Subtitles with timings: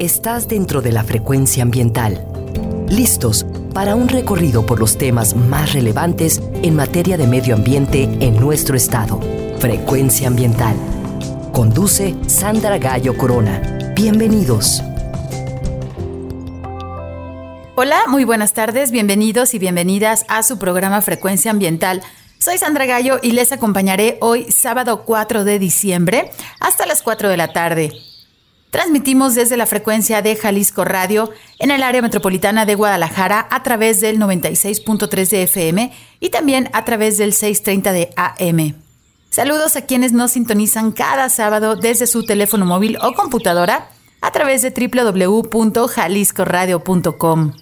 [0.00, 2.26] Estás dentro de la frecuencia ambiental.
[2.88, 8.34] Listos para un recorrido por los temas más relevantes en materia de medio ambiente en
[8.40, 9.20] nuestro estado.
[9.60, 10.74] Frecuencia ambiental.
[11.52, 13.92] Conduce Sandra Gallo Corona.
[13.94, 14.82] Bienvenidos.
[17.76, 22.02] Hola, muy buenas tardes, bienvenidos y bienvenidas a su programa Frecuencia Ambiental.
[22.38, 27.36] Soy Sandra Gallo y les acompañaré hoy sábado 4 de diciembre hasta las 4 de
[27.36, 27.92] la tarde.
[28.74, 34.00] Transmitimos desde la frecuencia de Jalisco Radio en el área metropolitana de Guadalajara a través
[34.00, 38.74] del 96.3 de FM y también a través del 630 de AM.
[39.30, 44.62] Saludos a quienes nos sintonizan cada sábado desde su teléfono móvil o computadora a través
[44.62, 47.52] de www.jaliscoradio.com.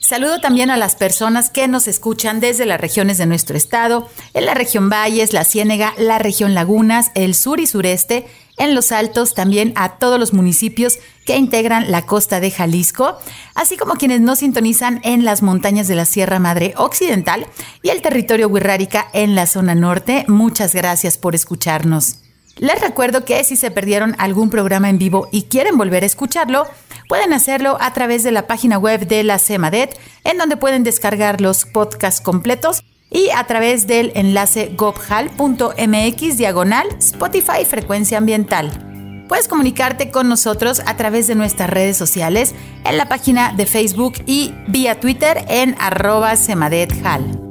[0.00, 4.46] Saludo también a las personas que nos escuchan desde las regiones de nuestro estado, en
[4.46, 8.24] la región Valles, la Ciénega, la región Lagunas, el sur y sureste
[8.56, 13.18] en los altos también a todos los municipios que integran la costa de Jalisco,
[13.54, 17.46] así como quienes nos sintonizan en las montañas de la Sierra Madre Occidental
[17.82, 20.24] y el territorio Huirrárica en la zona norte.
[20.28, 22.18] Muchas gracias por escucharnos.
[22.56, 26.66] Les recuerdo que si se perdieron algún programa en vivo y quieren volver a escucharlo,
[27.08, 31.40] pueden hacerlo a través de la página web de la CEMADET, en donde pueden descargar
[31.40, 32.84] los podcasts completos
[33.14, 39.24] y a través del enlace gobhal.mx diagonal Spotify Frecuencia Ambiental.
[39.28, 42.54] Puedes comunicarte con nosotros a través de nuestras redes sociales
[42.84, 47.43] en la página de Facebook y vía Twitter en arroba semadethal.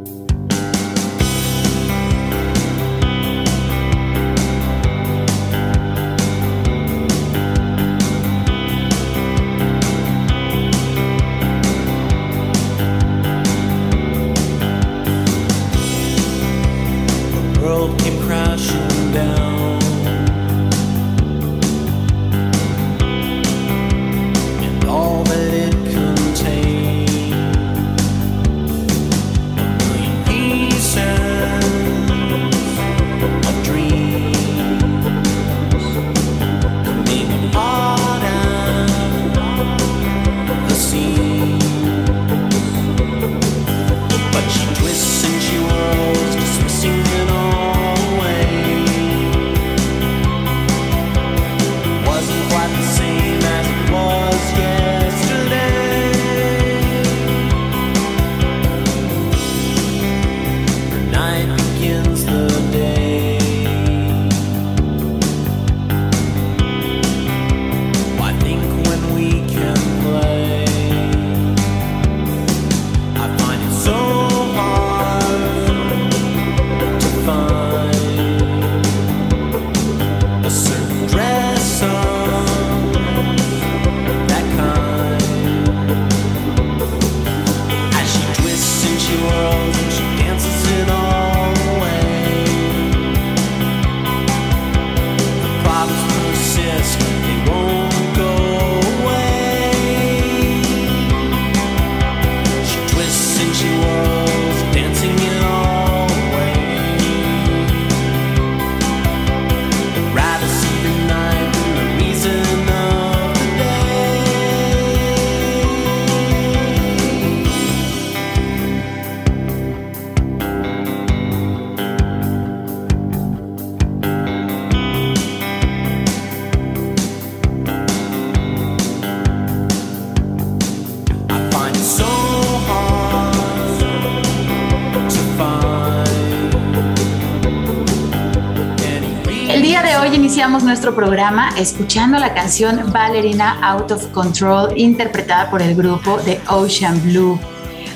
[140.91, 147.39] Programa escuchando la canción Ballerina Out of Control interpretada por el grupo de Ocean Blue.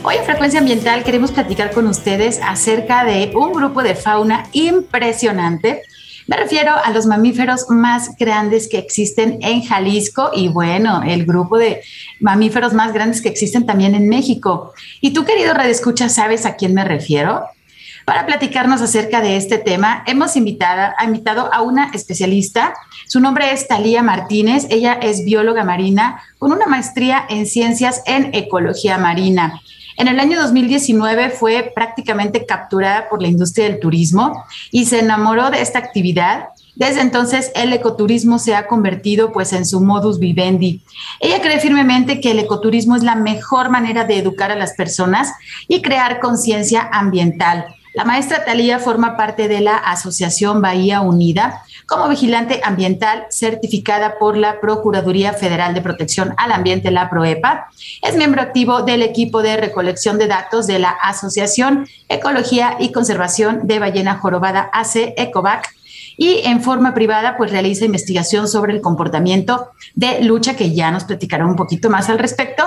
[0.04, 5.82] Hoy en Frecuencia Ambiental queremos platicar con ustedes acerca de un grupo de fauna impresionante.
[6.28, 11.58] Me refiero a los mamíferos más grandes que existen en Jalisco y bueno, el grupo
[11.58, 11.82] de
[12.22, 14.74] mamíferos más grandes que existen también en México.
[15.02, 17.44] Y tú, querido Red Escucha, ¿sabes a quién me refiero?
[18.08, 22.74] Para platicarnos acerca de este tema, hemos invitado, a una especialista.
[23.06, 24.66] Su nombre es Talía Martínez.
[24.70, 29.60] Ella es bióloga marina con una maestría en ciencias en ecología marina.
[29.98, 35.50] En el año 2019 fue prácticamente capturada por la industria del turismo y se enamoró
[35.50, 36.46] de esta actividad
[36.78, 40.84] desde entonces, el ecoturismo se ha convertido pues en su modus vivendi.
[41.20, 45.34] Ella cree firmemente que el ecoturismo es la mejor manera de educar a las personas
[45.68, 47.66] y crear conciencia ambiental.
[47.98, 54.38] La maestra Talía forma parte de la Asociación Bahía Unida, como vigilante ambiental certificada por
[54.38, 57.70] la Procuraduría Federal de Protección al Ambiente, la PROEPA.
[58.04, 63.66] Es miembro activo del equipo de recolección de datos de la Asociación Ecología y Conservación
[63.66, 65.68] de Ballena Jorobada AC ECOVAC
[66.18, 71.06] y en forma privada pues realiza investigación sobre el comportamiento de lucha que ya nos
[71.06, 72.64] platicará un poquito más al respecto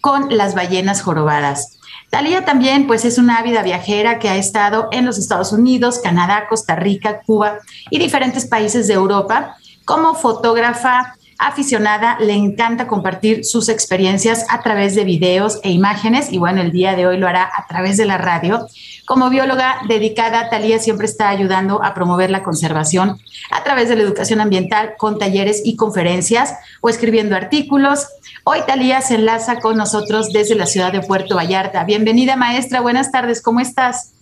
[0.00, 1.78] con las ballenas jorobadas.
[2.12, 6.46] Talía también pues es una ávida viajera que ha estado en los Estados Unidos, Canadá,
[6.46, 9.56] Costa Rica, Cuba y diferentes países de Europa
[9.86, 11.16] como fotógrafa
[11.46, 16.72] aficionada, le encanta compartir sus experiencias a través de videos e imágenes y bueno, el
[16.72, 18.66] día de hoy lo hará a través de la radio.
[19.06, 23.18] Como bióloga dedicada, Talía siempre está ayudando a promover la conservación
[23.50, 28.06] a través de la educación ambiental con talleres y conferencias o escribiendo artículos.
[28.44, 31.84] Hoy Talía se enlaza con nosotros desde la ciudad de Puerto Vallarta.
[31.84, 34.12] Bienvenida maestra, buenas tardes, ¿cómo estás?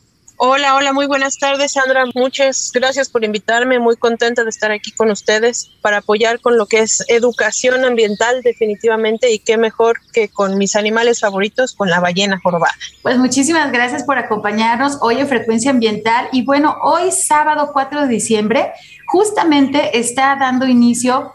[0.42, 2.06] Hola, hola, muy buenas tardes, Sandra.
[2.14, 3.78] Muchas gracias por invitarme.
[3.78, 8.40] Muy contenta de estar aquí con ustedes para apoyar con lo que es educación ambiental,
[8.40, 12.72] definitivamente, y qué mejor que con mis animales favoritos, con la ballena jorobada.
[13.02, 16.30] Pues muchísimas gracias por acompañarnos hoy en Frecuencia Ambiental.
[16.32, 18.72] Y bueno, hoy, sábado 4 de diciembre,
[19.08, 21.34] justamente está dando inicio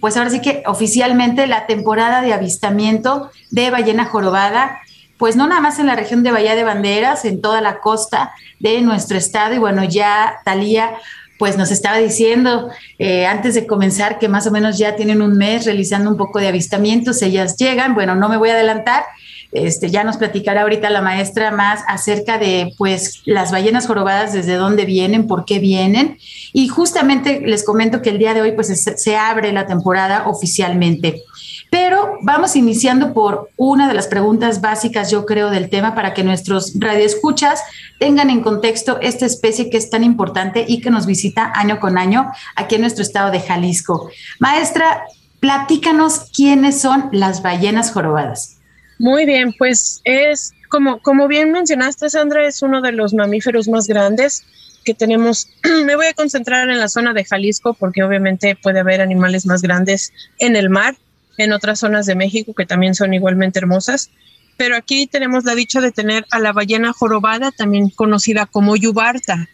[0.00, 4.80] pues ahora sí que oficialmente la temporada de avistamiento de ballena jorobada
[5.18, 8.32] pues no nada más en la región de Bahía de Banderas, en toda la costa
[8.60, 9.54] de nuestro estado.
[9.54, 10.92] Y bueno, ya Talía
[11.38, 12.68] pues nos estaba diciendo
[12.98, 16.40] eh, antes de comenzar que más o menos ya tienen un mes realizando un poco
[16.40, 19.04] de avistamientos, ellas llegan, bueno, no me voy a adelantar,
[19.52, 24.54] este, ya nos platicará ahorita la maestra más acerca de pues las ballenas jorobadas, desde
[24.54, 26.18] dónde vienen, por qué vienen.
[26.52, 31.22] Y justamente les comento que el día de hoy pues se abre la temporada oficialmente.
[31.70, 36.24] Pero vamos iniciando por una de las preguntas básicas, yo creo, del tema para que
[36.24, 37.60] nuestros radioescuchas
[37.98, 41.98] tengan en contexto esta especie que es tan importante y que nos visita año con
[41.98, 44.10] año aquí en nuestro estado de Jalisco.
[44.38, 45.02] Maestra,
[45.40, 48.57] platícanos quiénes son las ballenas jorobadas.
[48.98, 53.86] Muy bien, pues es como, como bien mencionaste, Sandra, es uno de los mamíferos más
[53.86, 54.44] grandes
[54.84, 55.48] que tenemos.
[55.84, 59.62] Me voy a concentrar en la zona de Jalisco porque obviamente puede haber animales más
[59.62, 60.96] grandes en el mar
[61.38, 64.10] en otras zonas de México que también son igualmente hermosas.
[64.56, 69.48] Pero aquí tenemos la dicha de tener a la ballena jorobada, también conocida como yubarta,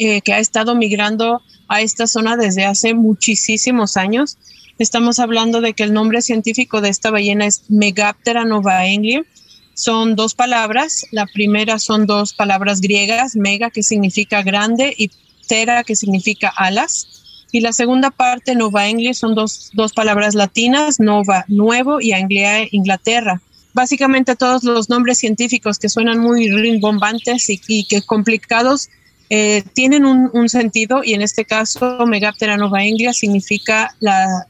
[0.00, 4.36] eh, que ha estado migrando a esta zona desde hace muchísimos años.
[4.78, 9.24] Estamos hablando de que el nombre científico de esta ballena es Megaptera novaenglia.
[9.72, 11.06] Son dos palabras.
[11.12, 15.10] La primera son dos palabras griegas, mega, que significa grande, y
[15.42, 17.08] ptera, que significa alas.
[17.52, 23.40] Y la segunda parte, Nova Anglia, son dos, palabras latinas, Nova, nuevo, y Anglia, Inglaterra.
[23.72, 28.88] Básicamente todos los nombres científicos que suenan muy rimbombantes y, que complicados
[29.30, 34.46] eh, tienen un, sentido y en este caso Megaptera Nova Anglia significa la,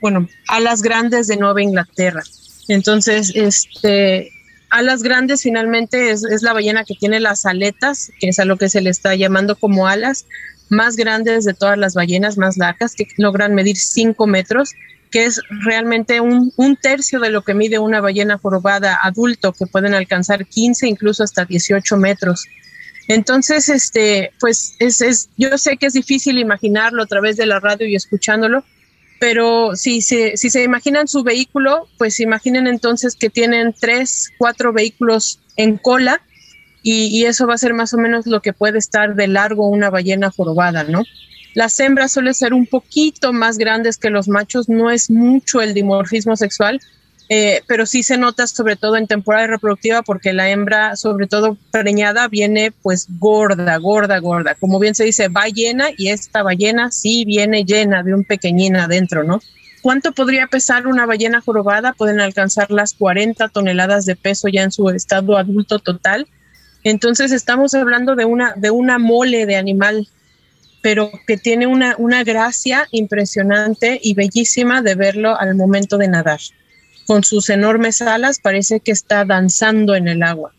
[0.00, 2.22] bueno, alas grandes de Nueva Inglaterra.
[2.68, 4.32] Entonces, este,
[4.70, 8.68] alas grandes finalmente es, la ballena que tiene las aletas, que es a lo que
[8.68, 10.26] se le está llamando como alas,
[10.68, 14.74] más grandes de todas las ballenas más largas, que logran medir 5 metros,
[15.10, 16.52] que es realmente un,
[16.82, 21.44] tercio de lo que mide una ballena jorobada adulto, que pueden alcanzar 15, incluso hasta
[21.44, 22.44] 18 metros.
[23.08, 27.60] Entonces, este, pues es, es, yo sé que es difícil imaginarlo a través de la
[27.60, 28.64] radio y escuchándolo,
[29.18, 35.78] pero si, se imaginan su vehículo, pues imaginen entonces que tienen tres, cuatro vehículos en
[35.78, 36.20] cola
[36.82, 39.90] y, eso va a ser más o menos lo que puede estar de largo una
[39.90, 41.02] ballena jorobada, ¿no?
[41.54, 45.74] Las hembras suelen ser un poquito más grandes que los machos, no es mucho el
[45.74, 46.80] dimorfismo sexual,
[47.28, 51.56] eh, pero sí se nota sobre todo en temporada reproductiva porque la hembra, sobre todo
[51.70, 54.54] preñada, viene pues gorda, gorda, gorda.
[54.54, 58.76] Como bien se dice, va llena y esta ballena sí viene llena de un pequeñín
[58.76, 59.40] adentro, ¿no?
[59.82, 61.92] ¿Cuánto podría pesar una ballena jorobada?
[61.92, 66.26] Pueden alcanzar las 40 toneladas de peso ya en su estado adulto total
[66.88, 70.06] entonces estamos hablando de una, de una mole de animal,
[70.82, 76.38] pero que tiene una, una gracia impresionante y bellísima de verlo al momento de nadar.
[77.06, 80.52] Con sus enormes alas parece que está danzando en el agua.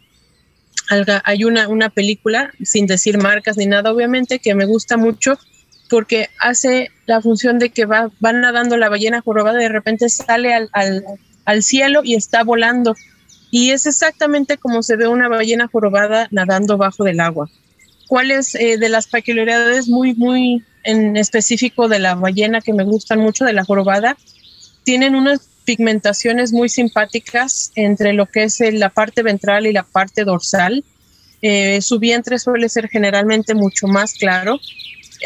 [1.26, 5.38] Hay una, una película, sin decir marcas ni nada, obviamente, que me gusta mucho
[5.90, 10.70] porque hace la función de que va, nadando la ballena jorobada, de repente sale al,
[11.46, 12.96] al, cielo y está volando
[13.52, 17.50] y es exactamente como se ve una ballena jorobada nadando bajo del agua.
[18.08, 23.20] ¿Cuáles eh, de las peculiaridades muy, muy en específico de la ballena que me gustan
[23.20, 24.18] mucho, de la jorobada?
[24.84, 29.84] Tienen unas pigmentaciones muy simpáticas entre lo que es eh, la parte ventral y la
[29.84, 30.86] parte dorsal.
[31.42, 34.60] Eh, su vientre suele ser generalmente mucho más claro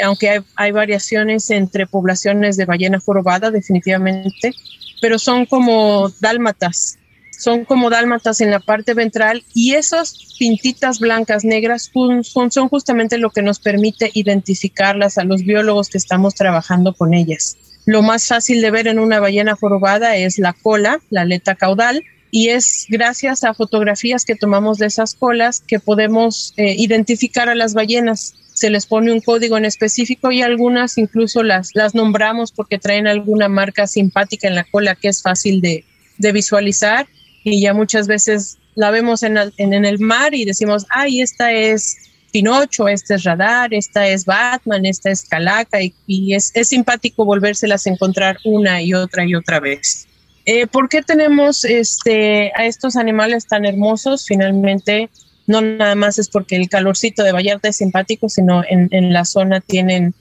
[0.03, 4.53] aunque hay, variaciones entre poblaciones de ballena jorobada, definitivamente,
[5.01, 6.97] pero son como dálmatas,
[7.37, 13.31] son como dálmatas en la parte ventral y esas pintitas blancas negras son, justamente lo
[13.31, 17.57] que nos permite identificarlas a los biólogos que estamos trabajando con ellas.
[17.85, 22.03] Lo más fácil de ver en una ballena jorobada es la cola, la aleta caudal,
[22.31, 27.55] y es gracias a fotografías que tomamos de esas colas que podemos eh, identificar a
[27.55, 28.35] las ballenas.
[28.53, 33.07] Se les pone un código en específico y algunas incluso las, las nombramos porque traen
[33.07, 35.83] alguna marca simpática en la cola que es fácil de,
[36.31, 37.07] visualizar
[37.43, 42.10] y ya muchas veces la vemos en, en, el mar y decimos, ay, esta es
[42.31, 47.85] Pinocho, esta es Radar, esta es Batman, esta es Calaca y, es, es, simpático volvérselas
[47.85, 50.07] a encontrar una y otra y otra vez.
[50.45, 54.25] Eh, ¿Por qué tenemos este, a estos animales tan hermosos?
[54.25, 55.09] Finalmente,
[55.45, 59.59] no nada más es porque el calorcito de Vallarta es simpático, sino en, la zona
[59.59, 60.13] tienen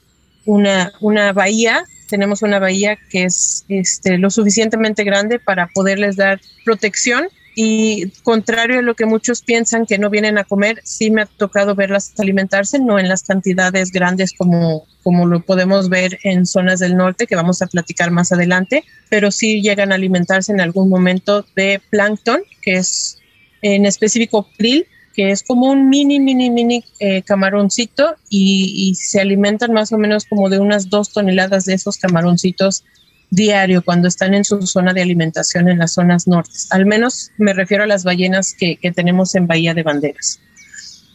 [0.44, 6.40] una, una bahía, tenemos una bahía que es este, lo suficientemente grande para poderles dar
[6.64, 11.22] protección y contrario a lo que muchos piensan que no vienen a comer, sí me
[11.22, 16.46] ha tocado verlas alimentarse, no en las cantidades grandes como, como lo podemos ver en
[16.46, 20.60] zonas del norte, que vamos a platicar más adelante, pero sí llegan a alimentarse en
[20.60, 23.18] algún momento de plancton, que es
[23.62, 29.72] en específico krill, que es como un mini, mini, mini eh, camaroncito y, se alimentan
[29.72, 32.84] más o menos como de unas dos toneladas de esos camaroncitos
[33.30, 36.66] diario cuando están en su zona de alimentación en las zonas nortes.
[36.70, 40.40] Al menos me refiero a las ballenas que, tenemos en Bahía de Banderas.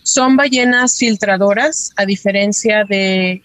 [0.04, 3.42] Son ballenas filtradoras, a diferencia de,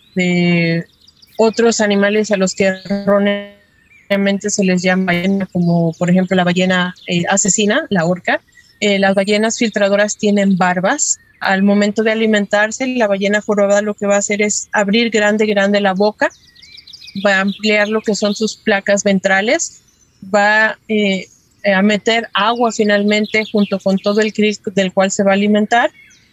[1.37, 6.95] otros animales a los que erróneamente se les llama ballena, como por ejemplo la ballena
[7.07, 8.41] eh, asesina, la orca,
[8.81, 11.19] eh, las ballenas filtradoras tienen barbas.
[11.41, 15.47] Al momento de alimentarse, la ballena jorobada lo que va a hacer es abrir grande,
[15.47, 16.31] grande la boca,
[17.25, 19.83] va a ampliar lo que son sus placas ventrales,
[20.35, 21.29] va eh,
[21.65, 25.91] a meter agua finalmente junto con todo el krill del cual se va a alimentar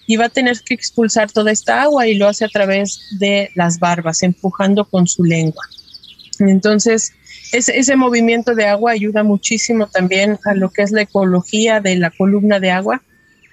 [0.08, 3.52] y va a tener que expulsar toda esta agua y lo hace a través de
[3.56, 5.64] las barbas, empujando con su lengua.
[6.40, 7.14] Entonces,
[7.52, 12.12] ese, movimiento de agua ayuda muchísimo también a lo que es la ecología de la
[12.12, 13.02] columna de agua,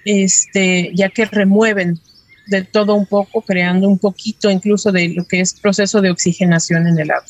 [0.05, 1.99] este, ya que remueven
[2.47, 6.87] de todo un poco, creando un poquito incluso de lo que es proceso de oxigenación
[6.87, 7.25] en el agua.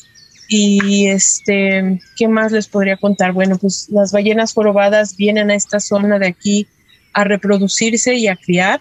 [0.48, 3.32] Y este, ¿qué más les podría contar?
[3.32, 6.68] Bueno, pues las ballenas jorobadas vienen a esta zona de aquí
[7.12, 8.80] a reproducirse y a criar.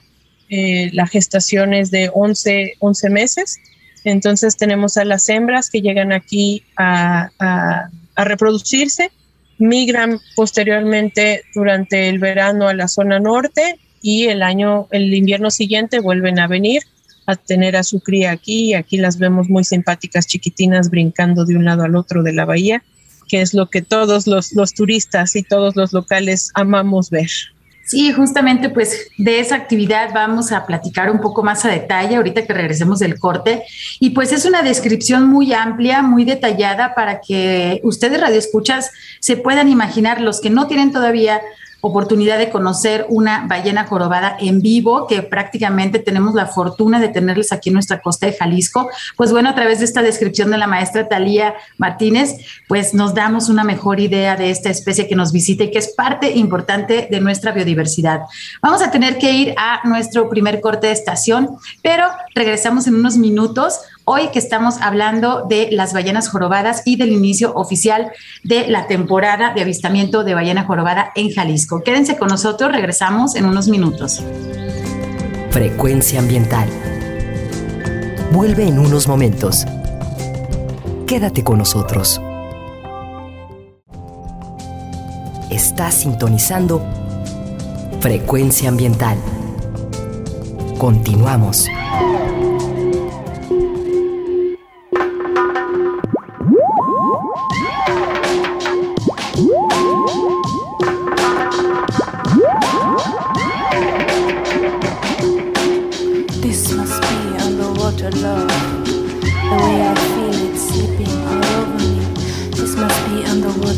[0.49, 3.59] Eh, la gestación es de 11, 11 meses
[4.05, 9.11] entonces tenemos a las hembras que llegan aquí a, reproducirse,
[9.57, 15.99] migran posteriormente durante el verano a la zona norte y el año, el invierno siguiente
[15.99, 16.83] vuelven a venir
[17.25, 18.75] a tener a su cría aquí.
[18.75, 22.83] Aquí las vemos muy simpáticas, chiquitinas, brincando de un lado al otro de la bahía,
[23.27, 27.31] que es lo que todos los turistas y todos los locales amamos ver.
[27.87, 32.45] Sí, justamente pues de esa actividad vamos a platicar un poco más a detalle ahorita
[32.45, 33.63] que regresemos del corte.
[33.99, 39.67] Y pues es una descripción muy amplia, muy detallada para que ustedes radioescuchas se puedan
[39.67, 41.41] imaginar los que no tienen todavía
[41.81, 47.51] oportunidad de conocer una ballena jorobada en vivo, que prácticamente tenemos la fortuna de tenerles
[47.51, 48.89] aquí en nuestra costa de Jalisco.
[49.15, 53.49] Pues bueno, a través de esta descripción de la maestra Talía Martínez, pues nos damos
[53.49, 57.21] una mejor idea de esta especie que nos visita y que es parte importante de
[57.21, 58.21] nuestra biodiversidad.
[58.61, 63.17] Vamos a tener que ir a nuestro primer corte de estación, pero regresamos en unos
[63.17, 68.11] minutos Hoy que estamos hablando de las ballenas jorobadas y del inicio oficial
[68.43, 71.81] de la temporada de avistamiento de ballena jorobada en Jalisco.
[71.81, 74.23] Quédense con nosotros, regresamos en unos minutos.
[75.49, 76.69] Frecuencia ambiental.
[78.31, 79.65] Vuelve en unos momentos.
[81.07, 82.21] Quédate con nosotros.
[85.49, 86.85] Estás sintonizando
[88.01, 89.17] Frecuencia ambiental.
[90.77, 91.67] Continuamos.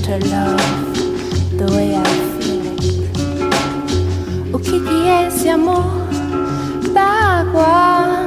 [0.07, 0.95] to love
[1.57, 2.03] the way I
[2.39, 2.83] feel it.
[4.53, 5.83] O que que é esse amor
[6.93, 8.25] da água?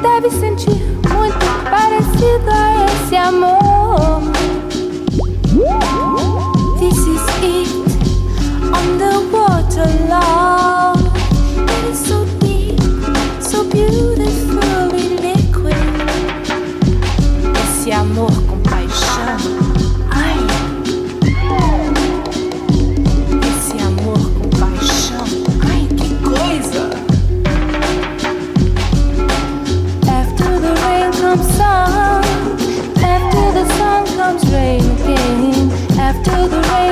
[0.00, 4.22] Deve sentir muito parecido a esse amor.
[6.78, 7.72] This is it
[8.72, 10.91] on the water, love.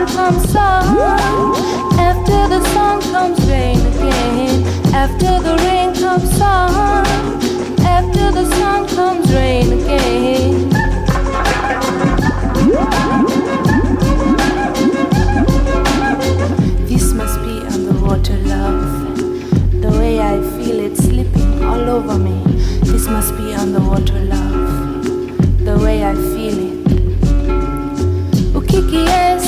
[0.00, 0.96] Rain comes sun.
[1.98, 4.64] After the sun comes rain again.
[4.94, 6.74] After the rain comes sun.
[7.80, 10.70] After the sun comes rain again.
[16.88, 19.80] This must be underwater love.
[19.82, 22.42] The way I feel it slipping all over me.
[22.84, 24.09] This must be underwater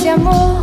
[0.03, 0.62] que é esse amor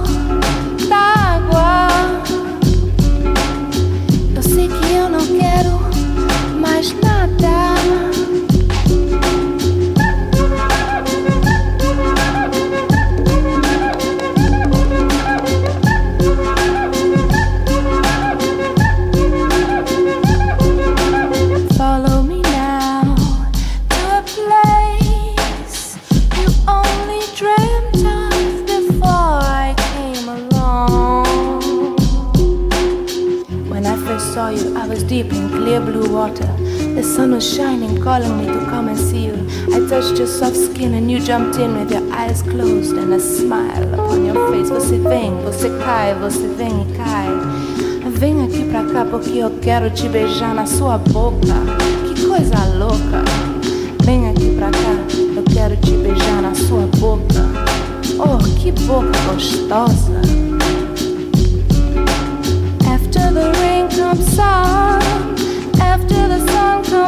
[37.40, 39.48] Was shining, calling me to come and see you.
[39.74, 43.20] I touched your soft skin and you jumped in with your eyes closed and a
[43.22, 44.70] smile upon your face.
[44.70, 47.30] Você vem, você cai, você vem e cai.
[48.10, 51.56] Vem aqui pra cá porque eu quero te beijar na sua boca.
[52.14, 53.24] Que coisa louca.
[54.04, 54.98] Vem aqui pra cá,
[55.38, 57.48] eu quero te beijar na sua boca.
[58.20, 60.20] Oh, que boca gostosa.
[62.86, 65.00] After the rain comes sun.
[65.82, 66.29] After the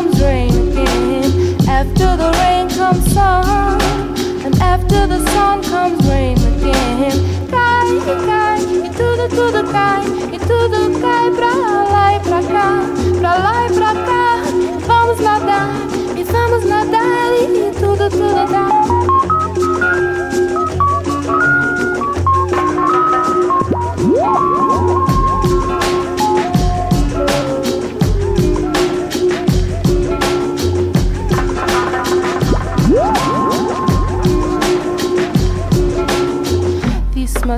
[0.02, 1.70] comes again.
[1.70, 3.82] After the rain comes sun.
[4.46, 7.12] And after the sun comes rain again.
[7.50, 7.88] Cai,
[8.26, 10.04] cai, e tudo, tudo cai.
[10.34, 11.54] E tudo cai pra
[11.94, 12.82] lá e pra cá.
[13.20, 14.44] Pra lá e pra cá.
[14.88, 15.70] Vamos nadar,
[16.18, 17.34] e vamos nadar.
[17.34, 20.21] E tudo, tudo dá.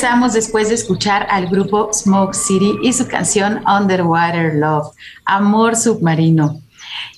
[0.00, 6.62] Regresamos después de escuchar al grupo Smoke City y su canción Underwater Love, Amor Submarino.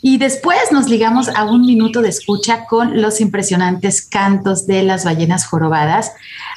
[0.00, 5.04] Y después nos ligamos a un minuto de escucha con los impresionantes cantos de las
[5.04, 6.12] ballenas jorobadas.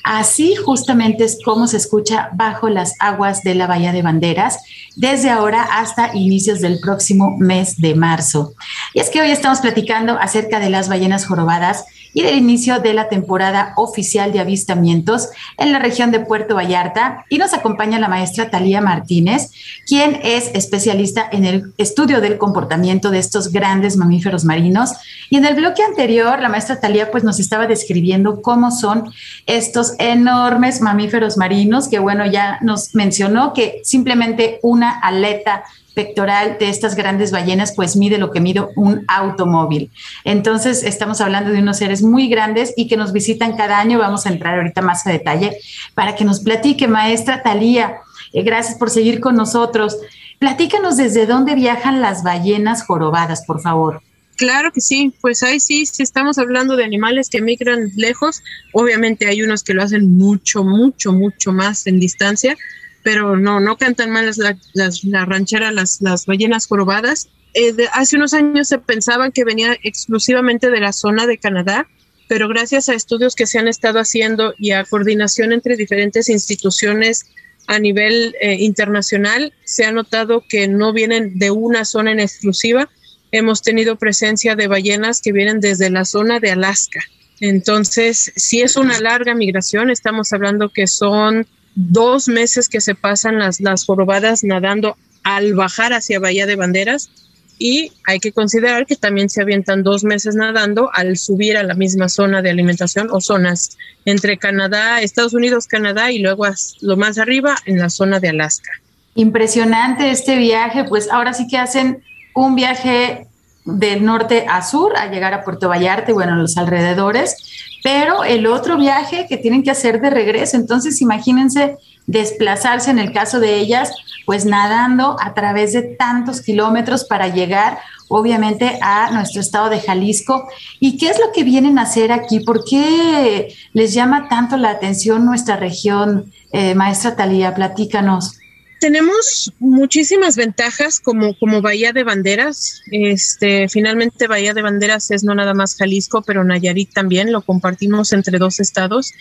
[0.05, 4.59] Así justamente es como se escucha bajo las aguas de la Bahía de Banderas
[4.95, 8.53] desde ahora hasta inicios del próximo mes de marzo.
[8.93, 11.83] Y es que hoy estamos platicando acerca de las ballenas jorobadas
[12.13, 17.25] y del inicio de la temporada oficial de avistamientos en la región de Puerto Vallarta.
[17.29, 19.51] Y nos acompaña la maestra Talía Martínez,
[19.87, 24.91] quien es especialista en el estudio del comportamiento de estos grandes mamíferos marinos.
[25.29, 29.11] Y en el bloque anterior, la maestra Talía pues nos estaba describiendo cómo son
[29.45, 36.69] estos enormes mamíferos marinos, que bueno, ya nos mencionó que simplemente una aleta pectoral de
[36.69, 39.91] estas grandes ballenas pues mide lo que mide un automóvil.
[40.23, 43.99] Entonces estamos hablando de unos seres muy grandes y que nos visitan cada año.
[43.99, 45.57] Vamos a entrar ahorita más a detalle
[45.93, 47.97] para que nos platique, maestra Talía.
[48.33, 49.97] Eh, gracias por seguir con nosotros.
[50.39, 54.01] Platícanos desde dónde viajan las ballenas jorobadas, por favor.
[54.35, 58.41] Claro que sí, pues ahí sí, si estamos hablando de animales que migran lejos,
[58.73, 62.57] obviamente hay unos que lo hacen mucho, mucho, mucho más en distancia,
[63.03, 64.39] pero no, no cantan mal las,
[64.73, 67.29] las, rancheras, las, las ballenas jorobadas.
[67.53, 71.87] Eh, hace unos años se pensaban que venía exclusivamente de la zona de Canadá,
[72.27, 77.25] pero gracias a estudios que se han estado haciendo y a coordinación entre diferentes instituciones
[77.67, 82.89] a nivel eh, internacional, se ha notado que no vienen de una zona en exclusiva.
[83.31, 87.01] Hemos tenido presencia de ballenas que vienen desde la zona de Alaska.
[87.39, 93.39] Entonces, si es una larga migración, estamos hablando que son dos meses que se pasan
[93.39, 97.09] las, las jorobadas nadando al bajar hacia Bahía de Banderas
[97.57, 101.75] y hay que considerar que también se avientan dos meses nadando al subir a la
[101.75, 106.45] misma zona de alimentación o zonas entre Canadá, Estados Unidos, Canadá y luego
[106.81, 108.71] lo más arriba en la zona de Alaska.
[109.15, 113.27] Impresionante este viaje, pues ahora sí que hacen un viaje
[113.65, 118.47] del norte a sur a llegar a Puerto Vallarta y bueno, los alrededores, pero el
[118.47, 123.57] otro viaje que tienen que hacer de regreso, entonces imagínense desplazarse en el caso de
[123.57, 123.91] ellas,
[124.25, 130.47] pues nadando a través de tantos kilómetros para llegar obviamente a nuestro estado de Jalisco.
[130.79, 132.39] ¿Y qué es lo que vienen a hacer aquí?
[132.39, 136.31] ¿Por qué les llama tanto la atención nuestra región?
[136.51, 138.39] Eh, maestra Talía, platícanos
[138.83, 142.81] tenemos muchísimas ventajas como, como Bahía de Banderas.
[142.91, 148.11] Este, finalmente Bahía de Banderas es no nada más Jalisco, pero Nayarit también, lo compartimos
[148.11, 149.13] entre dos estados.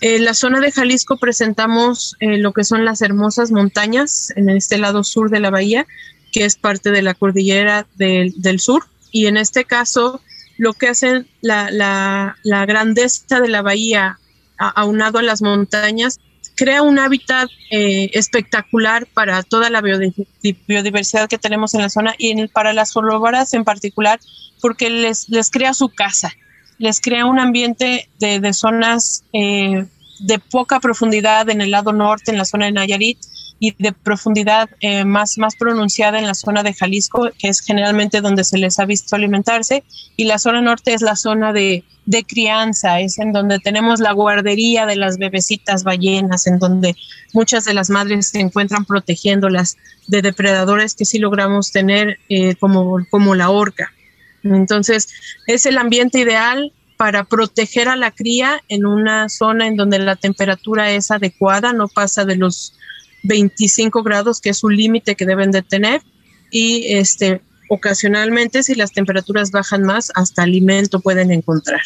[0.00, 4.78] En la zona de Jalisco presentamos eh, lo que son las hermosas montañas en este
[4.78, 5.86] lado sur de la bahía,
[6.32, 8.82] que es parte de la cordillera del, del sur.
[9.10, 10.22] Y en este caso,
[10.56, 14.18] lo que hacen la, la, la grandeza de la bahía
[14.56, 16.18] aunado a las montañas
[16.54, 22.46] crea un hábitat eh, espectacular para toda la biodiversidad que tenemos en la zona y
[22.48, 24.20] para las jorobaras en particular,
[24.60, 26.32] porque les, les crea su casa,
[26.78, 29.86] les crea un ambiente de, de zonas eh,
[30.20, 33.18] de poca profundidad en el lado norte, en la zona de Nayarit,
[33.62, 38.20] y de profundidad eh, más, más pronunciada en la zona de Jalisco, que es generalmente
[38.20, 39.84] donde se les ha visto alimentarse,
[40.16, 44.10] y la zona norte es la zona de, de crianza, es en donde tenemos la
[44.10, 46.96] guardería de las bebecitas ballenas, en donde
[47.34, 49.76] muchas de las madres se encuentran protegiéndolas
[50.08, 53.92] de depredadores que sí logramos tener eh, como, como la orca.
[54.42, 55.08] Entonces,
[55.46, 60.16] es el ambiente ideal para proteger a la cría en una zona en donde la
[60.16, 62.76] temperatura es adecuada, no pasa de los
[63.22, 66.02] 25 grados, que es un límite que deben de tener,
[66.50, 71.80] y este, ocasionalmente, si las temperaturas bajan más, hasta alimento pueden encontrar.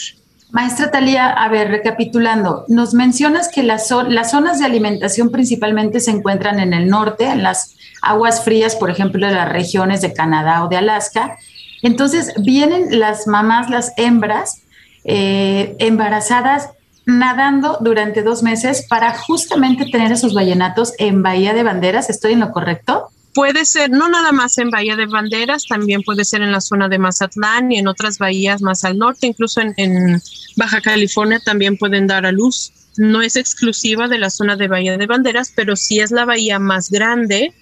[0.51, 6.13] Maestra Talía, a ver, recapitulando, nos mencionas que las, las zonas de alimentación principalmente se
[6.13, 10.65] encuentran en el norte, en las aguas frías, por ejemplo, de las regiones de Canadá
[10.65, 11.37] o de Alaska.
[11.83, 14.63] Entonces, vienen las mamás, las hembras,
[15.05, 16.71] eh, embarazadas
[17.07, 22.11] nadando durante dos meses para justamente tener esos vallenatos en Bahía de Banderas.
[22.11, 23.09] ¿Estoy en lo correcto?
[23.33, 26.89] Puede ser, no nada más en Bahía de Banderas, también puede ser en la zona
[26.89, 30.21] de Mazatlán y en otras bahías más al norte, incluso en, en
[30.57, 32.73] Baja California también pueden dar a luz.
[32.97, 36.59] No es exclusiva de la zona de Bahía de Banderas, pero sí es la bahía
[36.59, 37.53] más grande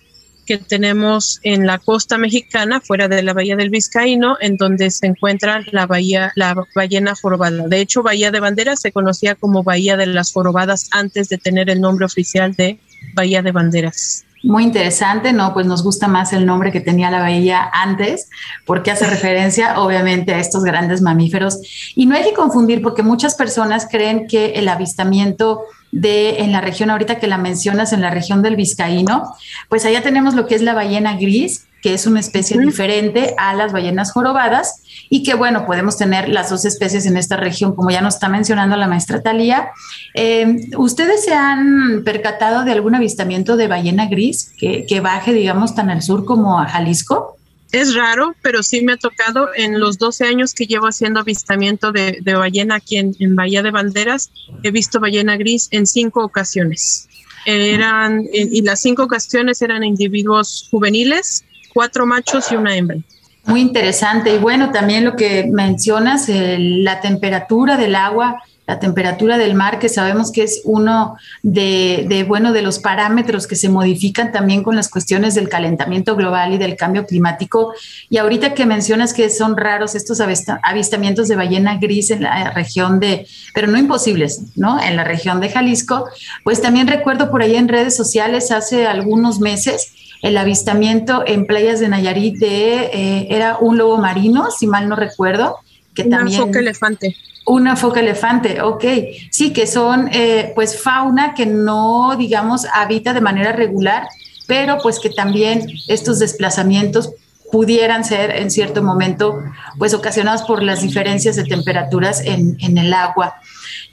[0.44, 5.06] que tenemos en la costa mexicana, fuera de la bahía del Vizcaíno, en donde se
[5.06, 7.66] encuentra la bahía, la ballena jorobada.
[7.68, 11.70] De hecho, Bahía de Banderas se conocía como Bahía de las Jorobadas antes de tener
[11.70, 12.78] el nombre oficial de
[13.14, 14.24] Bahía de Banderas.
[14.44, 15.54] Muy interesante, ¿no?
[15.54, 18.28] Pues nos gusta más el nombre que tenía la bahía antes,
[18.66, 21.60] porque hace referencia obviamente a estos grandes mamíferos.
[21.96, 26.60] Y no hay que confundir, porque muchas personas creen que el avistamiento de en la
[26.60, 29.34] región, ahorita que la mencionas, en la región del Vizcaíno,
[29.70, 33.52] pues allá tenemos lo que es la ballena gris, que es una especie diferente a
[33.52, 37.90] las ballenas jorobadas y que bueno, podemos tener las dos especies en esta región, como
[37.90, 39.68] ya nos está mencionando la maestra Talía.
[40.14, 45.74] Eh, ¿Ustedes se han percatado de algún avistamiento de ballena gris que, que baje, digamos,
[45.74, 47.36] tan al sur como a Jalisco?
[47.70, 51.92] es raro, pero sí me ha tocado en los 12 años que llevo haciendo avistamiento
[51.92, 54.30] de, ballena aquí en, Bahía de Banderas,
[54.62, 57.08] he visto ballena gris en cinco ocasiones.
[57.46, 62.96] Eran, y las cinco ocasiones eran individuos juveniles, cuatro machos y una hembra.
[63.44, 64.34] Muy interesante.
[64.34, 69.90] Y bueno, también lo que mencionas, la temperatura del agua la temperatura del mar, que
[69.90, 74.88] sabemos que es uno de, bueno, de los parámetros que se modifican también con las
[74.88, 77.74] cuestiones del calentamiento global y del cambio climático.
[78.08, 80.20] Y ahorita que mencionas que son raros estos
[80.62, 84.80] avistamientos de ballena gris en la región de, pero no imposibles, ¿no?
[84.80, 86.08] En la región de Jalisco,
[86.42, 89.92] pues también recuerdo por ahí en redes sociales hace algunos meses
[90.24, 94.96] el avistamiento en playas de Nayarit de, eh, era un lobo marino, si mal no
[94.96, 95.58] recuerdo,
[95.94, 96.42] que también...
[96.42, 97.14] Un elefante
[97.46, 98.84] una foca elefante, ok.
[99.30, 104.08] Sí, que son eh, pues fauna que no, digamos, habita de manera regular,
[104.46, 107.12] pero pues que también estos desplazamientos
[107.52, 109.42] pudieran ser en cierto momento
[109.78, 113.34] pues ocasionados por las diferencias de temperaturas en, en el agua.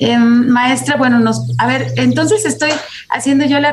[0.03, 2.71] Em, maestra, bueno, nos, a ver, entonces estoy
[3.07, 3.71] haciendo yo la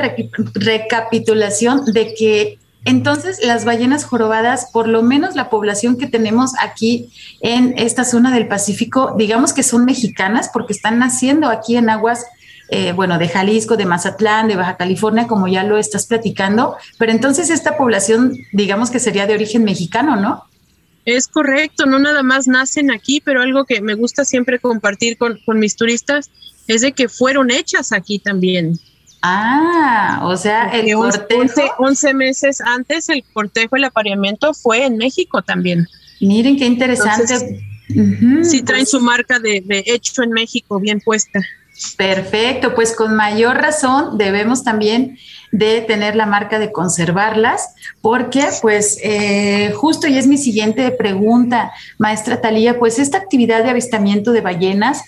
[0.54, 7.10] recapitulación de que entonces las ballenas jorobadas, por lo menos la población que tenemos aquí
[7.40, 12.26] en esta zona del Pacífico, digamos que son mexicanas porque están naciendo aquí en aguas
[12.68, 17.10] eh, bueno, de Jalisco, de Mazatlán, de Baja California, como ya lo estás platicando, pero
[17.10, 20.44] entonces esta población, digamos que sería de origen mexicano, ¿no?
[21.04, 25.38] Es correcto, no nada más nacen aquí, pero algo que me gusta siempre compartir con,
[25.54, 26.30] mis turistas
[26.66, 28.78] es de que fueron hechas aquí también.
[29.22, 31.74] Ah, o sea, el cortejo.
[31.78, 35.88] 11, meses antes, el cortejo, el apareamiento fue en México también.
[36.20, 37.62] Miren qué interesante.
[38.44, 41.40] sí, traen pues su marca de, de hecho en México bien puesta.
[41.96, 45.18] Perfecto, pues con mayor razón debemos también
[45.52, 51.72] de tener la marca de conservarlas, porque pues eh, justo y es mi siguiente pregunta,
[51.98, 55.04] maestra Talía, pues esta actividad de avistamiento de ballenas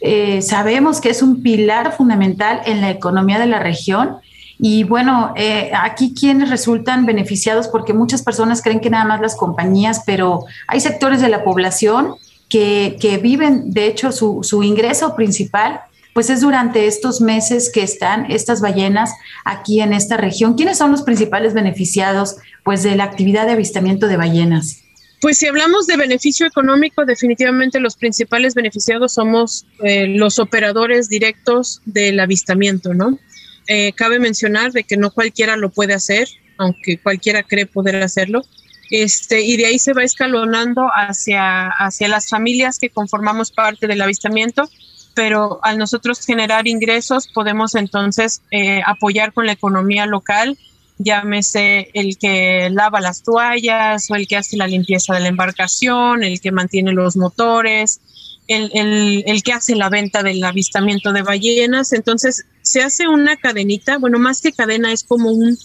[0.00, 4.16] eh, sabemos que es un pilar fundamental en la economía de la región.
[4.58, 9.34] Y bueno, eh, aquí quienes resultan beneficiados, porque muchas personas creen que nada más las
[9.34, 12.16] compañías, pero hay sectores de la población
[12.48, 15.80] que, que viven, de hecho, su, su ingreso principal
[16.14, 19.10] pues es durante estos meses que están estas ballenas
[19.44, 20.54] aquí en esta región.
[20.54, 24.80] ¿Quiénes son los principales beneficiados pues de la actividad de avistamiento de ballenas?
[25.20, 31.82] Pues si hablamos de beneficio económico, definitivamente los principales beneficiados somos eh, los operadores directos
[31.84, 33.18] del avistamiento, ¿no?
[33.66, 38.42] Eh, cabe mencionar de que no cualquiera lo puede hacer, aunque cualquiera cree poder hacerlo.
[38.90, 44.02] Este, y de ahí se va escalonando hacia, hacia las familias que conformamos parte del
[44.02, 44.68] avistamiento
[45.14, 50.58] pero al nosotros generar ingresos podemos entonces eh, apoyar con la economía local,
[50.98, 56.22] llámese el que lava las toallas o el que hace la limpieza de la embarcación,
[56.22, 58.00] el que mantiene los motores,
[58.46, 61.92] el, el, que hace la venta del avistamiento de ballenas.
[61.92, 65.56] Entonces se hace una cadenita, bueno, más que cadena es como un,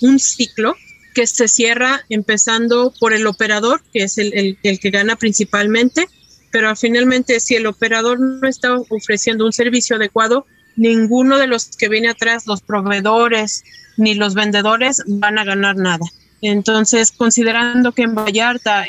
[0.00, 0.76] un, ciclo
[1.14, 6.08] que se cierra empezando por el operador, que es el, el que gana principalmente,
[6.54, 11.88] pero finalmente si el operador no está ofreciendo un servicio adecuado, ninguno de los que
[11.88, 13.64] viene atrás, los proveedores
[13.96, 16.06] ni los vendedores, van a ganar nada.
[16.42, 18.84] Entonces, considerando que en Vallarta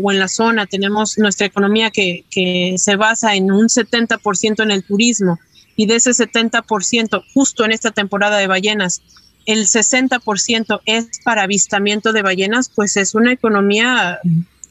[0.00, 4.84] o en la zona tenemos nuestra economía que, se basa en un 70% en el
[4.84, 5.40] turismo
[5.74, 9.02] y de ese 70%, justo en esta temporada de ballenas,
[9.46, 14.20] el 60% es para avistamiento de ballenas, pues es una economía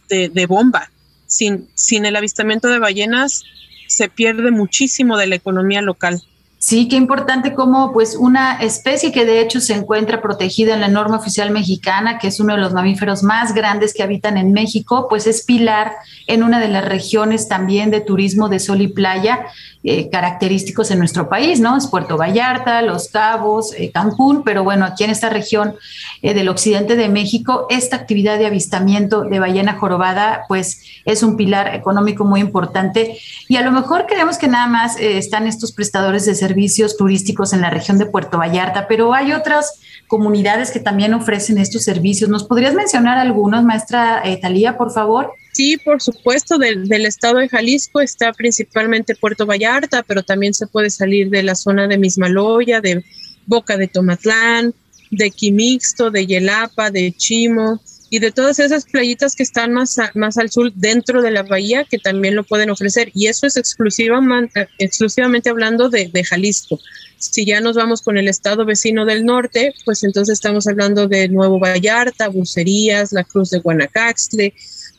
[0.07, 0.89] de bomba
[1.29, 3.43] sin, sin el avistamiento de ballenas
[3.87, 6.21] se pierde muchísimo de la economía local.
[6.57, 10.89] Sí, qué importante como pues una especie que de hecho se encuentra protegida en la
[10.89, 15.07] norma oficial mexicana, que es uno de los mamíferos más grandes que habitan en México,
[15.09, 15.93] pues es pilar
[16.27, 19.45] en una de las regiones también de turismo de sol y playa
[19.81, 21.77] eh, característicos en nuestro país, ¿no?
[21.77, 25.75] Es Puerto Vallarta, Los Cabos, eh, Cancún, pero bueno, aquí en esta región
[26.21, 31.37] eh, del occidente de México, esta actividad de avistamiento de ballena jorobada, pues es un
[31.37, 33.17] pilar económico muy importante.
[33.47, 37.61] Y a lo mejor creemos que nada más están estos prestadores de servicios turísticos en
[37.61, 42.29] la región de Puerto Vallarta, pero hay otras comunidades que también ofrecen estos servicios.
[42.29, 45.31] ¿Nos podrías mencionar algunos, maestra Talía, por favor?
[45.53, 50.67] Sí, por supuesto, del, del, estado de Jalisco está principalmente Puerto Vallarta, pero también se
[50.67, 53.05] puede salir de la zona de Mismaloya, de
[53.45, 54.73] Boca de Tomatlán,
[55.11, 60.37] de Quimixto, de Yelapa, de Chimo y de todas esas playitas que están más, más
[60.37, 63.11] al sur dentro de la bahía que también lo pueden ofrecer.
[63.13, 66.79] Y eso es exclusivamente, exclusivamente hablando de, de Jalisco.
[67.17, 71.27] Si ya nos vamos con el estado vecino del norte, pues entonces estamos hablando de
[71.27, 74.53] Nuevo Vallarta, Bucerías, la Cruz de Guanacaxtle,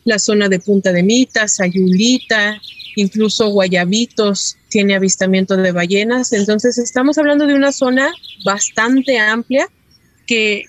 [0.05, 2.61] la zona de Punta de Mitas, Sayulita,
[2.97, 6.33] incluso Guayabitos tiene avistamiento de ballenas.
[6.33, 8.13] Entonces estamos hablando de una zona
[8.45, 9.69] bastante amplia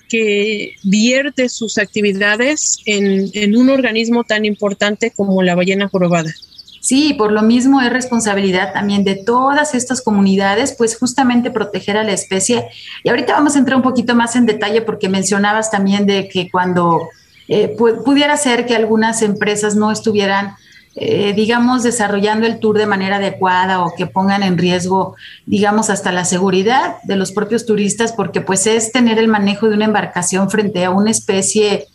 [0.08, 6.32] que, vierte sus actividades en, en un organismo tan importante como la ballena jorobada.
[6.80, 12.02] Sí, por lo mismo es responsabilidad también de todas estas comunidades, pues justamente proteger a
[12.02, 12.66] la especie.
[13.04, 16.50] Y ahorita vamos a entrar un poquito más en detalle porque mencionabas también de que
[16.50, 17.08] cuando
[17.46, 20.56] eh, pudiera ser que algunas empresas no estuvieran,
[20.94, 26.12] eh, digamos, desarrollando el tour de manera adecuada o que pongan en riesgo, digamos, hasta
[26.12, 30.50] la seguridad de los propios turistas, porque pues es tener el manejo de una embarcación
[30.50, 31.86] frente a una especie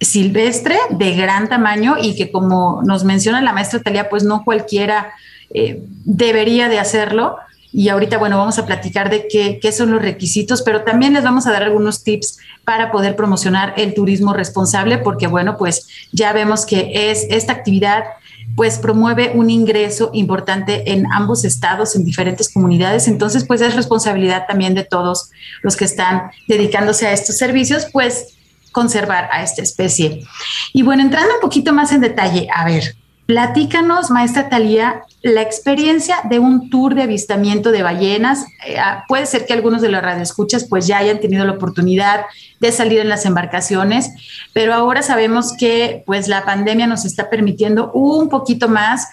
[0.00, 5.12] silvestre de gran tamaño y que como nos menciona la maestra Talia, pues no cualquiera
[5.52, 7.38] eh, debería de hacerlo.
[7.72, 11.24] y ahorita, bueno, vamos a platicar de qué, qué, son los requisitos, pero también les
[11.24, 16.32] vamos a dar algunos tips para poder promocionar el turismo responsable, porque, bueno, pues ya
[16.32, 18.04] vemos que es esta actividad
[18.54, 23.08] pues promueve un ingreso importante en ambos estados, en diferentes comunidades.
[23.08, 25.30] Entonces, pues es responsabilidad también de todos
[25.62, 28.36] los que están dedicándose a estos servicios, pues
[28.72, 30.22] conservar a esta especie.
[30.72, 32.94] Y bueno, entrando un poquito más en detalle, a ver,
[33.26, 38.44] Platícanos, maestra Talía, la experiencia de un tour de avistamiento de ballenas.
[38.64, 42.26] Eh, ah, puede ser que algunos de los radioescuchas pues ya hayan tenido la oportunidad
[42.60, 44.12] de salir en las embarcaciones,
[44.52, 49.08] pero ahora sabemos que pues la pandemia nos está permitiendo un poquito más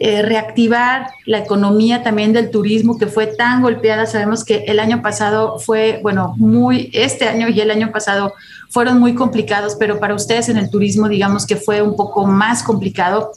[0.00, 4.06] eh, reactivar la economía también del turismo que fue tan golpeada.
[4.06, 8.34] Sabemos que el año pasado fue, bueno, muy, este año y el año pasado
[8.68, 12.64] fueron muy complicados, pero para ustedes en el turismo digamos que fue un poco más
[12.64, 13.32] complicado.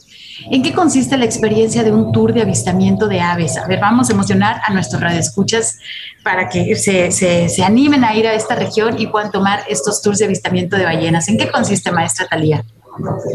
[0.50, 3.56] ¿En qué consiste la experiencia de un tour de avistamiento de aves?
[3.56, 5.78] A ver, vamos a emocionar a nuestros radioescuchas
[6.22, 10.18] para que se, se, animen a ir a esta región y puedan tomar estos tours
[10.18, 11.28] de avistamiento de ballenas.
[11.28, 12.64] ¿En qué consiste, maestra Talía?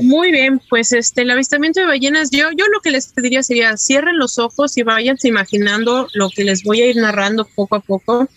[0.02, 3.78] Muy bien, pues este el avistamiento de ballenas, yo, yo lo que les pediría sería
[3.78, 7.80] cierren los ojos y váyanse imaginando lo que les voy a ir narrando poco a
[7.80, 8.28] poco.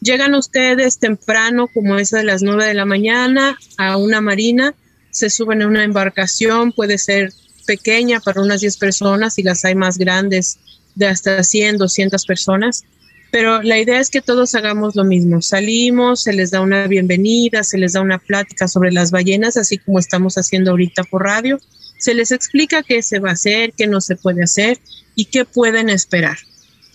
[0.00, 4.74] Llegan ustedes temprano, como esa de las nueve de la mañana, a una marina,
[5.10, 7.32] se suben a una embarcación, puede ser
[7.64, 10.58] pequeña para unas 10 personas y las hay más grandes
[10.94, 12.84] de hasta 100, 200 personas.
[13.30, 15.42] Pero la idea es que todos hagamos lo mismo.
[15.42, 19.78] Salimos, se les da una bienvenida, se les da una plática sobre las ballenas, así
[19.78, 21.58] como estamos haciendo ahorita por radio.
[21.98, 24.78] Se les explica qué se va a hacer, qué no se puede hacer
[25.16, 26.38] y qué pueden esperar.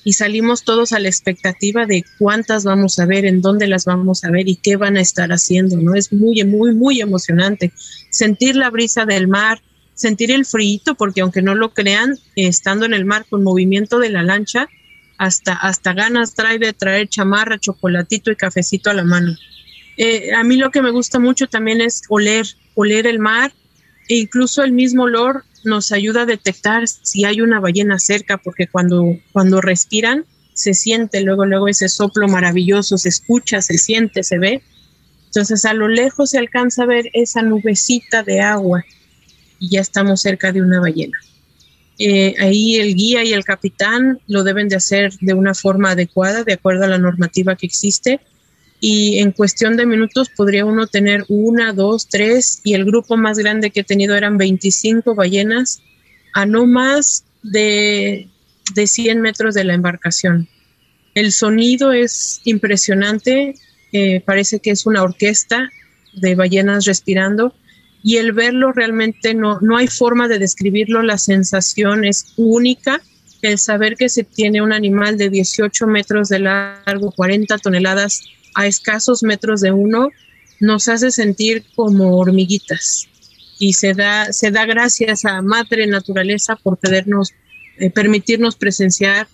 [0.06, 4.24] Y salimos todos a la expectativa de cuántas vamos a ver, en dónde las vamos
[4.24, 5.94] a ver y qué van a estar haciendo, ¿no?
[5.94, 7.74] Es muy, muy, muy emocionante.
[8.10, 9.62] Sentir la brisa del mar,
[10.00, 14.10] sentir el frío, porque aunque no lo crean, estando en el mar con movimiento de
[14.10, 14.70] la lancha,
[15.18, 19.36] hasta, hasta ganas trae de traer chamarra, chocolatito y cafecito a la mano.
[19.98, 23.52] Eh, a mí lo que me gusta mucho también es oler, oler el mar
[24.08, 28.68] e incluso el mismo olor nos ayuda a detectar si hay una ballena cerca, porque
[28.68, 34.38] cuando, cuando respiran se siente luego, luego ese soplo maravilloso, se escucha, se siente, se
[34.38, 34.62] ve.
[35.26, 38.86] Entonces a lo lejos se alcanza a ver esa nubecita de agua
[39.60, 41.18] y ya estamos cerca de una ballena.
[42.02, 46.44] Eh, ahí el guía y el capitán lo deben de hacer de una forma adecuada,
[46.44, 48.22] de acuerdo a la normativa que existe.
[48.80, 53.38] Y en cuestión de minutos podría uno tener una, dos, tres, y el grupo más
[53.38, 55.82] grande que he tenido eran 25 ballenas
[56.34, 58.30] a no más de,
[58.74, 60.48] de 100 metros de la embarcación.
[61.16, 63.56] El sonido es impresionante,
[63.92, 65.70] eh, parece que es una orquesta
[66.14, 67.54] de ballenas respirando
[68.04, 73.02] y el verlo realmente no, no hay forma de describirlo, la sensación es única,
[73.42, 78.24] el saber que se tiene un animal de 18 metros de largo, 40 toneladas
[78.56, 80.10] a escasos metros de uno,
[80.60, 83.08] nos hace sentir como hormiguitas.
[83.60, 89.28] Y se da, se da gracias a Madre Naturaleza por eh, permitirnos presenciar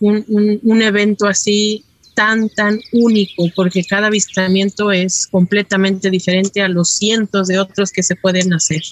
[0.00, 6.90] un, un evento así tan, tan único, porque cada avistamiento es completamente diferente a los
[6.90, 8.82] cientos de otros que se pueden hacer.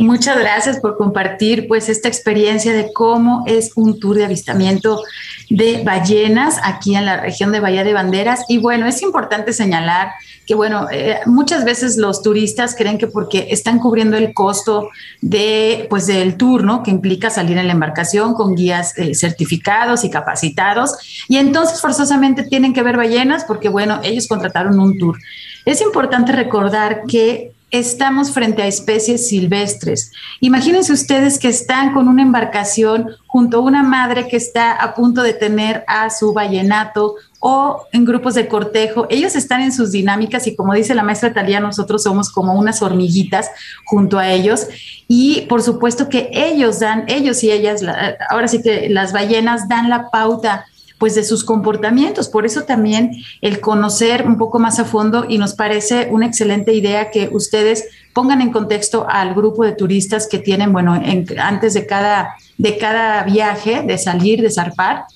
[0.00, 5.02] Muchas gracias por compartir pues esta experiencia de cómo es un tour de avistamiento
[5.50, 8.46] de ballenas aquí en la región de Bahía de Banderas.
[8.48, 10.12] Y bueno, es importante señalar
[10.46, 14.88] que bueno, eh, muchas veces los turistas creen que porque están cubriendo el costo
[15.20, 16.82] de pues del tour, ¿no?
[16.82, 22.44] Que implica salir en la embarcación con guías eh, certificados y capacitados y entonces forzosamente
[22.44, 25.18] tienen que ver ballenas porque bueno, ellos contrataron un tour.
[25.66, 30.12] Es importante recordar que estamos frente a especies silvestres.
[30.40, 35.22] Imagínense ustedes que están con una embarcación junto a una madre que está a punto
[35.22, 39.06] de tener a su vallenato o en grupos de cortejo.
[39.08, 42.82] Ellos están en sus dinámicas y como dice la maestra Talía, nosotros somos como unas
[42.82, 43.50] hormiguitas
[43.86, 44.66] junto a ellos.
[45.08, 47.82] Y por supuesto que ellos dan, ellos y ellas,
[48.28, 50.66] ahora sí que las ballenas dan la pauta
[51.00, 52.28] pues de sus comportamientos.
[52.28, 56.74] Por eso también el conocer un poco más a fondo y nos parece una excelente
[56.74, 61.02] idea que ustedes pongan en contexto al grupo de turistas que tienen, bueno,
[61.38, 65.06] antes de cada, de cada viaje, de salir, de zarpar,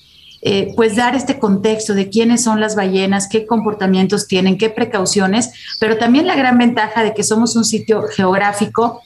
[0.41, 5.51] eh, pues dar este contexto de quiénes son las ballenas, qué comportamientos tienen, qué precauciones,
[5.79, 9.03] pero también la gran ventaja de que somos un sitio geográfico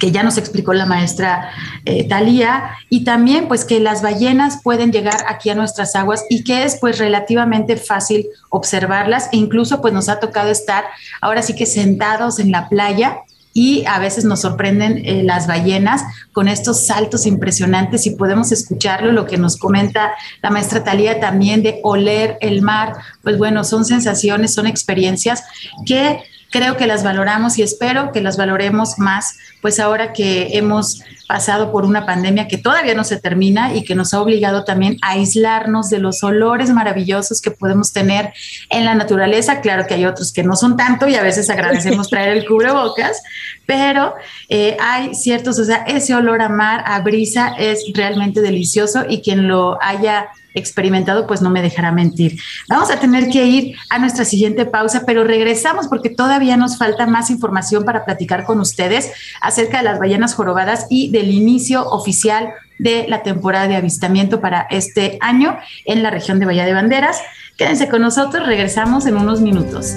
[0.00, 1.50] que ya nos explicó la maestra
[1.84, 6.44] eh, Talía, y también pues que las ballenas pueden llegar aquí a nuestras aguas y
[6.44, 9.28] que es pues relativamente fácil observarlas.
[9.32, 10.84] E incluso pues nos ha tocado estar
[11.20, 13.18] ahora sí que sentados en la playa
[13.54, 19.12] y a veces nos sorprenden eh, las ballenas con estos saltos impresionantes y podemos escucharlo,
[19.12, 20.12] lo que nos comenta
[20.42, 25.44] la maestra Talía también de oler el mar, pues bueno, son sensaciones, son experiencias
[25.84, 31.00] que creo que las valoramos y espero que las valoremos más, pues ahora que hemos
[31.26, 34.98] pasado por una pandemia que todavía no se termina y que nos ha obligado también
[35.00, 38.34] a aislarnos de los olores maravillosos que podemos tener
[38.68, 39.62] en la naturaleza.
[39.62, 43.22] Claro que hay otros que no son tanto y a veces agradecemos traer el cubrebocas,
[43.64, 44.14] pero
[44.48, 49.22] eh, hay ciertos, o sea, ese olor a mar, a brisa es realmente delicioso y
[49.22, 52.38] quien lo haya experimentado, pues no me dejará mentir.
[52.68, 57.06] Vamos a tener que ir a nuestra siguiente pausa, pero regresamos porque todavía nos falta
[57.06, 59.10] más información para platicar con ustedes
[59.52, 64.66] acerca de las ballenas jorobadas y del inicio oficial de la temporada de avistamiento para
[64.70, 67.20] este año en la región de Bahía de Banderas.
[67.56, 69.94] Quédense con nosotros, regresamos en unos minutos.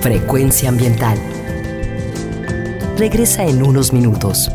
[0.00, 1.16] Frecuencia ambiental.
[2.98, 4.50] Regresa en unos minutos.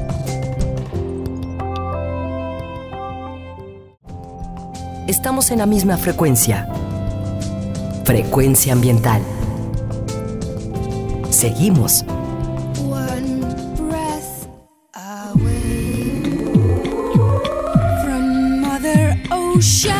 [5.28, 6.70] estamos en la misma frecuencia.
[8.06, 9.22] Frecuencia ambiental.
[11.30, 12.06] Seguimos
[19.60, 19.97] Show.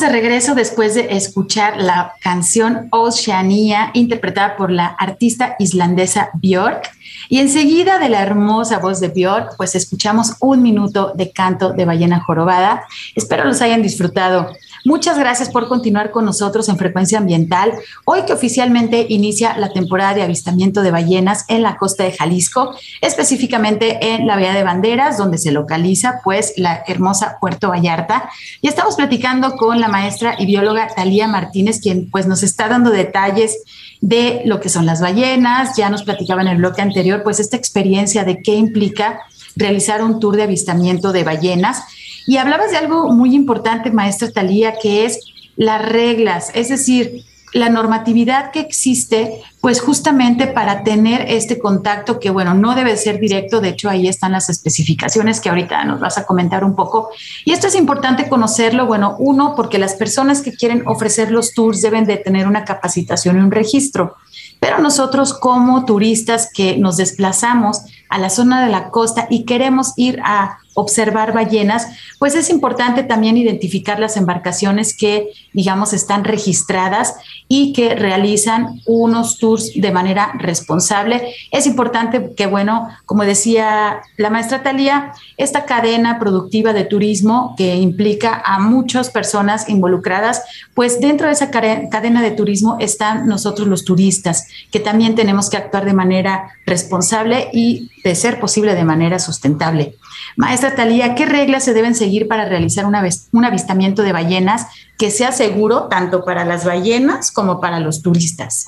[0.00, 6.90] De regreso después de escuchar la canción Oceanía, interpretada por la artista islandesa Björk.
[7.28, 11.84] Y enseguida de la hermosa voz de Björk, pues escuchamos un minuto de canto de
[11.84, 12.82] ballena jorobada.
[13.14, 14.50] Espero los hayan disfrutado.
[14.84, 17.72] Muchas gracias por continuar con nosotros en Frecuencia Ambiental.
[18.06, 22.74] Hoy que oficialmente inicia la temporada de avistamiento de ballenas en la costa de Jalisco,
[23.02, 28.30] específicamente en la Bahía de Banderas, donde se localiza pues la hermosa Puerto Vallarta.
[28.62, 32.90] Y estamos platicando con la maestra y bióloga Talía Martínez, quien pues nos está dando
[32.90, 33.58] detalles
[34.00, 35.76] de lo que son las ballenas.
[35.76, 39.20] Ya nos platicaba en el bloque anterior pues esta experiencia de qué implica
[39.56, 41.82] realizar un tour de avistamiento de ballenas
[42.30, 45.18] y hablabas de algo muy importante, maestra Talía, que es
[45.56, 52.30] las reglas, es decir, la normatividad que existe, pues justamente para tener este contacto que,
[52.30, 56.18] bueno, no debe ser directo, de hecho ahí están las especificaciones que ahorita nos vas
[56.18, 57.08] a comentar un poco.
[57.44, 61.82] Y esto es importante conocerlo, bueno, uno, porque las personas que quieren ofrecer los tours
[61.82, 64.14] deben de tener una capacitación y un registro
[64.60, 69.94] Pero nosotros como turistas que nos desplazamos a la zona de la costa y queremos
[69.96, 71.88] ir a observar ballenas,
[72.18, 77.14] pues es importante también identificar las embarcaciones que, digamos, están registradas
[77.48, 81.34] y que realizan unos tours de manera responsable.
[81.50, 87.76] Es importante que, bueno, como decía la maestra Talía, esta cadena productiva de turismo que
[87.76, 90.42] implica a muchas personas involucradas,
[90.74, 95.56] pues dentro de esa cadena de turismo están nosotros los turistas, que también tenemos que
[95.56, 99.96] actuar de manera responsable y, de ser posible, de manera sustentable.
[100.36, 104.66] Maestra Talía, ¿qué reglas se deben seguir para realizar un avistamiento de ballenas
[104.98, 108.66] que sea seguro tanto para las ballenas como para los turistas?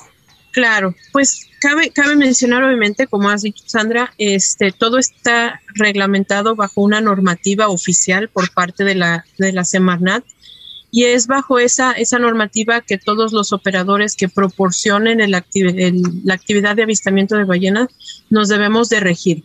[0.53, 6.83] Claro, pues cabe, cabe mencionar obviamente, como has dicho Sandra, este, todo está reglamentado bajo
[6.83, 10.25] una normativa oficial por parte de la, de la Semarnat
[10.95, 16.77] y es bajo esa, esa normativa que todos los operadores que proporcionen el la actividad
[16.77, 17.89] de avistamiento de ballenas
[18.29, 19.43] nos debemos de regir.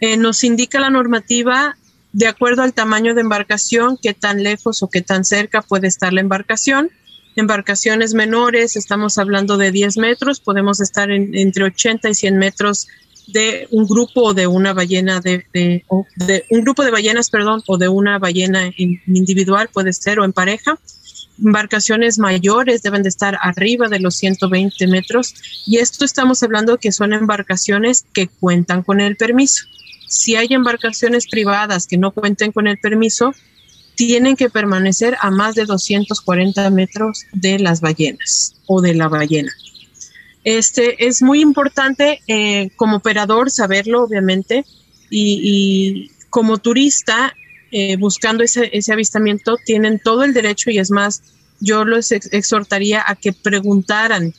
[0.00, 1.76] Eh, nos indica la normativa
[2.12, 6.12] de acuerdo al tamaño de embarcación, qué tan lejos o qué tan cerca puede estar
[6.12, 6.90] la embarcación.
[7.36, 12.88] Embarcaciones menores, estamos hablando de 10 metros, podemos estar entre 80 y 100 metros
[13.32, 18.18] de un grupo de una ballena de, un grupo de ballenas, perdón, o de una
[18.18, 20.78] ballena individual puede ser o en pareja.
[21.38, 25.34] Embarcaciones mayores deben de estar arriba de los 120 metros
[25.66, 29.64] y esto estamos hablando que son embarcaciones que cuentan con el permiso
[30.10, 33.32] si hay embarcaciones privadas que no cuenten con el permiso,
[33.94, 39.52] tienen que permanecer a más de 240 metros de las ballenas o de la ballena.
[40.44, 44.64] Este es muy importante eh, como operador saberlo, obviamente,
[45.10, 47.34] y, como turista
[47.72, 51.22] eh, buscando ese, avistamiento tienen todo el derecho y es más,
[51.60, 54.32] yo los exhortaría a que preguntaran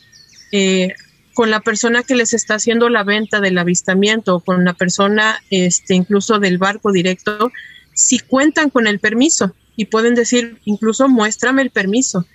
[0.53, 0.93] eh,
[1.33, 5.41] con la persona que les está haciendo la venta del avistamiento o con la persona
[5.49, 7.51] este, incluso del barco directo,
[7.93, 12.25] si cuentan con el permiso y pueden decir incluso muéstrame el permiso,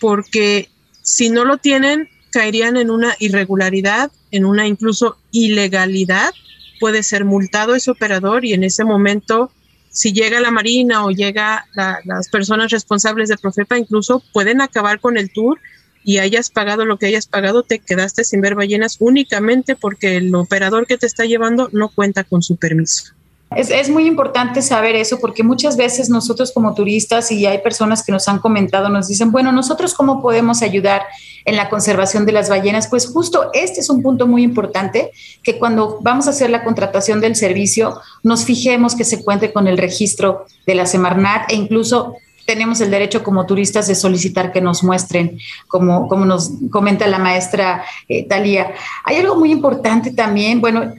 [0.00, 0.68] porque
[1.02, 6.32] si no lo tienen, caerían en una irregularidad, en una incluso ilegalidad,
[6.80, 9.52] puede ser multado ese operador y en ese momento,
[9.90, 11.66] si llega la Marina o llega
[12.04, 15.60] las personas responsables de Profepa, incluso pueden acabar con el tour
[16.04, 20.34] y hayas pagado lo que hayas pagado, te quedaste sin ver ballenas únicamente porque el
[20.34, 23.14] operador que te está llevando no cuenta con su permiso.
[23.56, 28.12] Es, muy importante saber eso porque muchas veces nosotros como turistas y hay personas que
[28.12, 31.02] nos han comentado, nos dicen, bueno, nosotros cómo podemos ayudar
[31.44, 32.88] en la conservación de las ballenas.
[32.88, 37.20] Pues justo este es un punto muy importante, que cuando vamos a hacer la contratación
[37.20, 42.14] del servicio, nos fijemos que se cuente con el registro de la Semarnat e incluso
[42.46, 45.38] tenemos el derecho como turistas de solicitar que nos muestren,
[45.68, 48.74] como, como nos comenta la maestra eh, Talía.
[49.04, 50.92] Hay algo muy importante también, bueno,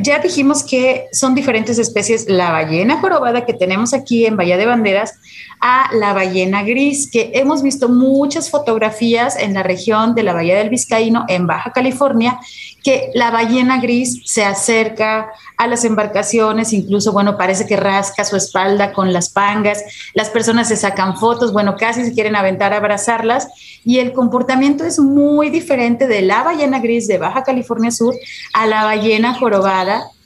[0.00, 4.66] ya dijimos que son diferentes especies, la ballena jorobada que tenemos aquí en Bahía de
[4.66, 5.14] Banderas
[5.60, 10.56] a la ballena gris, que hemos visto muchas fotografías en la región de la Bahía
[10.56, 12.38] del Vizcaíno, en Baja California,
[12.84, 18.36] que la ballena gris se acerca a las embarcaciones, incluso, bueno, parece que rasca su
[18.36, 19.82] espalda con las pangas,
[20.14, 23.48] las personas se sacan fotos, bueno, casi se quieren aventar a abrazarlas,
[23.84, 28.14] y el comportamiento es muy diferente de la ballena gris de Baja California Sur
[28.52, 29.57] a la ballena jorobada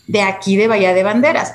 [0.07, 1.53] de aquí de Bahía de Banderas.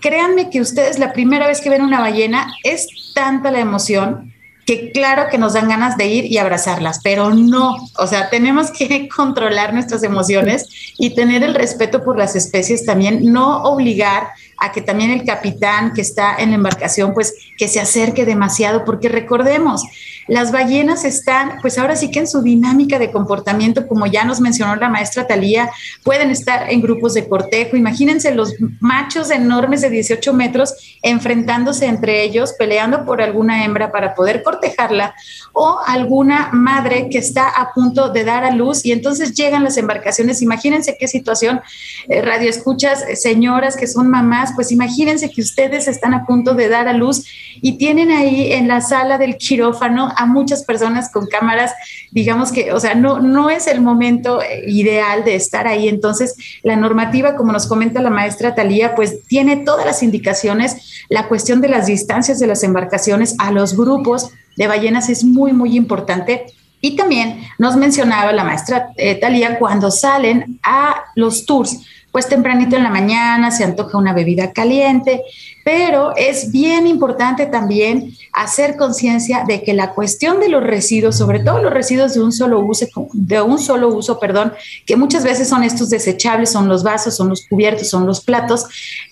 [0.00, 4.32] Créanme que ustedes la primera vez que ven una ballena es tanta la emoción
[4.70, 8.70] que claro que nos dan ganas de ir y abrazarlas, pero no, o sea, tenemos
[8.70, 14.28] que controlar nuestras emociones y tener el respeto por las especies también, no obligar
[14.60, 18.84] a que también el capitán que está en la embarcación, pues que se acerque demasiado,
[18.84, 19.82] porque recordemos,
[20.30, 24.40] las ballenas están, pues ahora sí que en su dinámica de comportamiento, como ya nos
[24.40, 25.68] mencionó la maestra Talía,
[26.04, 27.76] pueden estar en grupos de cortejo.
[27.76, 34.14] Imagínense los machos enormes de 18 metros enfrentándose entre ellos, peleando por alguna hembra para
[34.14, 35.14] poder cortejarla,
[35.52, 39.78] o alguna madre que está a punto de dar a luz y entonces llegan las
[39.78, 40.42] embarcaciones.
[40.42, 41.60] Imagínense qué situación,
[42.08, 46.68] eh, radio escuchas, señoras que son mamás, pues imagínense que ustedes están a punto de
[46.68, 47.24] dar a luz
[47.60, 51.72] y tienen ahí en la sala del quirófano a muchas personas con cámaras,
[52.10, 55.88] digamos que, o sea, no, no es el momento eh, ideal de estar ahí.
[55.88, 61.04] Entonces, la normativa, como nos comenta la maestra Talía, pues tiene todas las indicaciones.
[61.08, 65.52] La cuestión de las distancias de las embarcaciones a los grupos de ballenas es muy,
[65.52, 66.46] muy importante.
[66.82, 71.80] Y también nos mencionaba la maestra eh, Talía cuando salen a los tours
[72.12, 75.22] pues tempranito en la mañana se antoja una bebida caliente,
[75.64, 81.40] pero es bien importante también hacer conciencia de que la cuestión de los residuos, sobre
[81.40, 84.52] todo los residuos de un solo uso, de un solo uso, perdón,
[84.86, 88.66] que muchas veces son estos desechables, son los vasos, son los cubiertos, son los platos,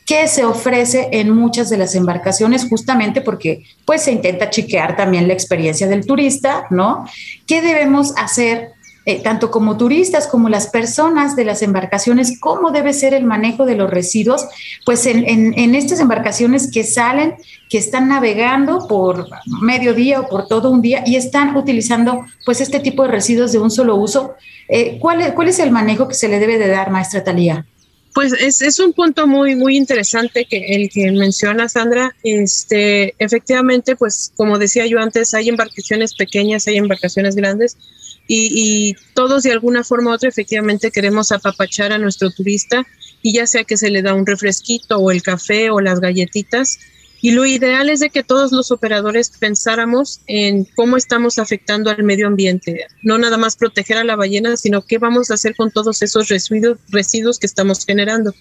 [0.05, 5.29] que se ofrece en muchas de las embarcaciones justamente porque pues se intenta chiquear también
[5.29, 7.05] la experiencia del turista, ¿no?
[7.47, 8.73] ¿Qué debemos hacer
[9.09, 13.65] eh, tanto como turistas como las personas de las embarcaciones, cómo debe ser el manejo
[13.65, 14.47] de los residuos,
[14.85, 17.37] pues en, estas embarcaciones que salen,
[17.71, 19.27] que están navegando por
[19.63, 23.51] medio día o por todo un día y están utilizando pues este tipo de residuos
[23.51, 24.35] de un solo uso.
[24.69, 27.65] Eh, ¿cuál, es, ¿Cuál es el manejo que se le debe de dar, maestra Talía?
[28.13, 32.15] Pues es, es, un punto muy, muy interesante que el que menciona Sandra.
[32.23, 37.79] Este, efectivamente, pues como decía yo antes, hay embarcaciones pequeñas, hay embarcaciones grandes
[38.29, 42.87] y, todos de alguna forma u otra efectivamente queremos apapachar a nuestro turista
[43.23, 46.79] y ya sea que se le da un refresquito o el café o las galletitas.
[47.21, 52.05] Y lo ideal es de que todos los operadores pensáramos en cómo estamos afectando al
[52.05, 55.73] medio ambiente, no nada más proteger a la ballena, sino qué vamos a hacer con
[55.73, 58.35] todos esos residuos, residuos que estamos generando.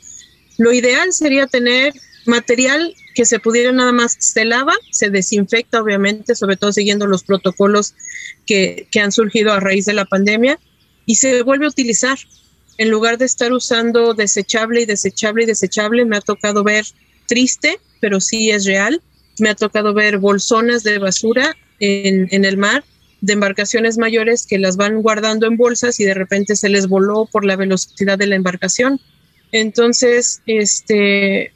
[0.60, 1.94] Lo ideal sería tener
[2.28, 7.24] material que se pudiera nada más, se lava, se desinfecta obviamente, sobre todo siguiendo los
[7.24, 7.96] protocolos
[8.46, 10.60] que, han surgido a raíz de la pandemia,
[11.06, 12.18] y se vuelve a utilizar.
[12.78, 16.86] En lugar de estar usando desechable y desechable y desechable, me ha tocado ver
[17.28, 19.02] triste, pero sí es real.
[19.40, 22.84] Me ha tocado ver bolsonas de basura en, en el mar
[23.22, 27.26] de embarcaciones mayores que las van guardando en bolsas y de repente se les voló
[27.26, 29.00] por la velocidad de la embarcación.
[29.52, 31.52] Entonces, este,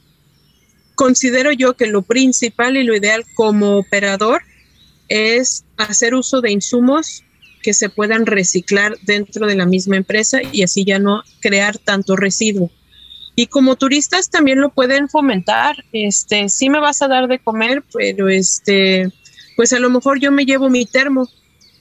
[0.94, 4.42] considero yo que lo principal y lo ideal como operador
[5.08, 7.24] es hacer uso de insumos
[7.62, 12.16] que se puedan reciclar dentro de la misma empresa y así ya no crear tanto
[12.16, 12.70] residuo.
[13.34, 15.76] Y como turistas también lo pueden fomentar.
[15.92, 19.10] Este, sí me vas a dar de comer, pero este,
[19.56, 21.28] pues a lo mejor yo me llevo mi termo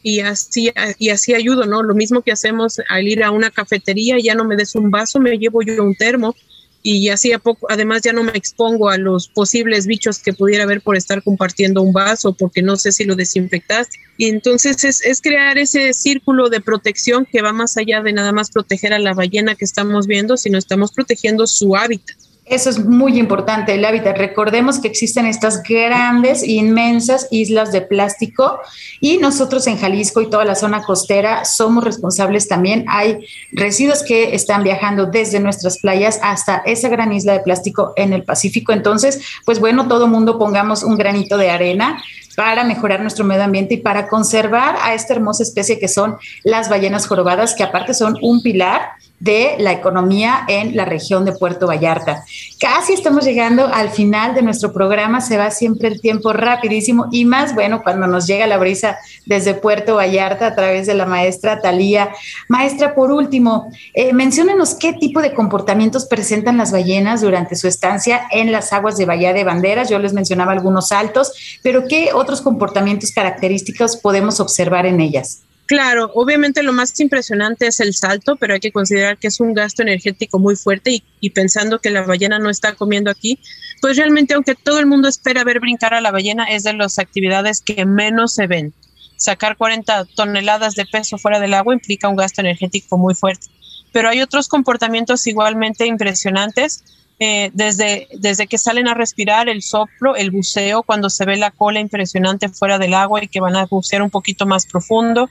[0.04, 1.84] y así y así ayudo, ¿no?
[1.84, 5.20] Lo mismo que hacemos al ir a una cafetería, ya no me des un vaso,
[5.20, 6.36] me llevo yo un termo
[6.84, 10.64] y así a poco, además ya no me expongo a los posibles bichos que pudiera
[10.64, 13.98] haber por estar compartiendo un vaso, porque no sé si lo desinfectaste.
[14.18, 18.32] Y entonces es, es, crear ese círculo de protección que va más allá de nada
[18.32, 22.18] más proteger a la ballena que estamos viendo, sino estamos protegiendo su hábitat.
[22.52, 24.18] Eso es muy importante, el hábitat.
[24.18, 28.60] Recordemos que existen estas grandes, inmensas islas de plástico
[29.00, 32.84] y nosotros en Jalisco y toda la zona costera somos responsables también.
[32.90, 38.12] Hay residuos que están viajando desde nuestras playas hasta esa gran isla de plástico en
[38.12, 38.74] el Pacífico.
[38.74, 42.04] Entonces, pues bueno, todo mundo pongamos un granito de arena
[42.36, 46.68] para mejorar nuestro medio ambiente y para conservar a esta hermosa especie que son las
[46.68, 48.90] ballenas jorobadas, que aparte son un pilar
[49.22, 52.26] de la economía en la región de Puerto Vallarta.
[52.60, 57.26] Casi estamos llegando al final de nuestro programa, se va siempre el tiempo rapidísimo y
[57.26, 58.98] más bueno cuando nos llega la brisa
[59.28, 62.10] desde Puerto Vallarta a través de la maestra Talía.
[62.48, 68.24] Maestra, por último, eh, menciónenos qué tipo de comportamientos presentan las ballenas durante su estancia
[68.32, 69.88] en las aguas de Bahía de Banderas.
[69.88, 75.44] Yo les mencionaba algunos saltos, pero qué otros comportamientos característicos podemos observar en ellas.
[75.72, 79.54] Claro, obviamente lo más impresionante es el salto, pero hay que considerar que es un
[79.54, 83.40] gasto energético muy fuerte y, pensando que la ballena no está comiendo aquí,
[83.80, 87.00] pues realmente aunque todo el mundo espera ver brincar a la ballena, es de las
[87.00, 88.74] actividades que menos se ven.
[89.16, 93.48] Sacar 40 toneladas de peso fuera del agua implica un gasto energético muy fuerte.
[93.94, 96.84] Pero hay otros comportamientos igualmente impresionantes
[97.24, 101.52] eh, desde, desde que salen a respirar, el soplo, el buceo, cuando se ve la
[101.52, 105.30] cola impresionante fuera del agua y que van a bucear un poquito más profundo,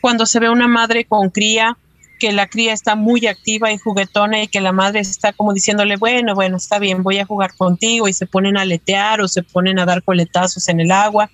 [0.00, 1.76] cuando se ve una madre con cría,
[2.20, 5.96] que la cría está muy activa y juguetona y que la madre está como diciéndole,
[5.96, 9.42] bueno, bueno, está bien, voy a jugar contigo y se ponen a aletear o se
[9.42, 11.28] ponen a dar coletazos en el agua.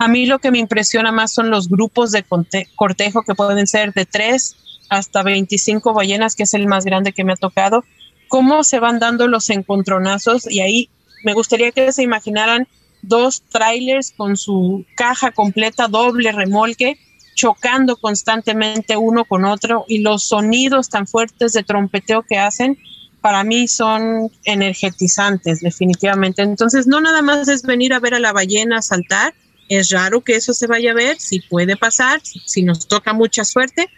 [0.00, 2.24] A mí lo que me impresiona más son los grupos de
[2.74, 4.56] cortejo que pueden ser de tres
[4.88, 7.84] hasta 25 ballenas, que es el más grande que me ha tocado,
[8.34, 10.90] cómo se van dando los encontronazos y ahí
[11.22, 12.66] me gustaría que se imaginaran
[13.00, 16.98] dos trailers con su caja completa, doble remolque,
[17.36, 22.76] chocando constantemente uno con otro y los sonidos tan fuertes de trompeteo que hacen,
[23.20, 26.42] para mí son energetizantes, definitivamente.
[26.42, 29.32] Entonces, no nada más es venir a ver a la ballena saltar,
[29.68, 33.44] es raro que eso se vaya a ver, si puede pasar, si nos toca mucha
[33.44, 33.88] suerte,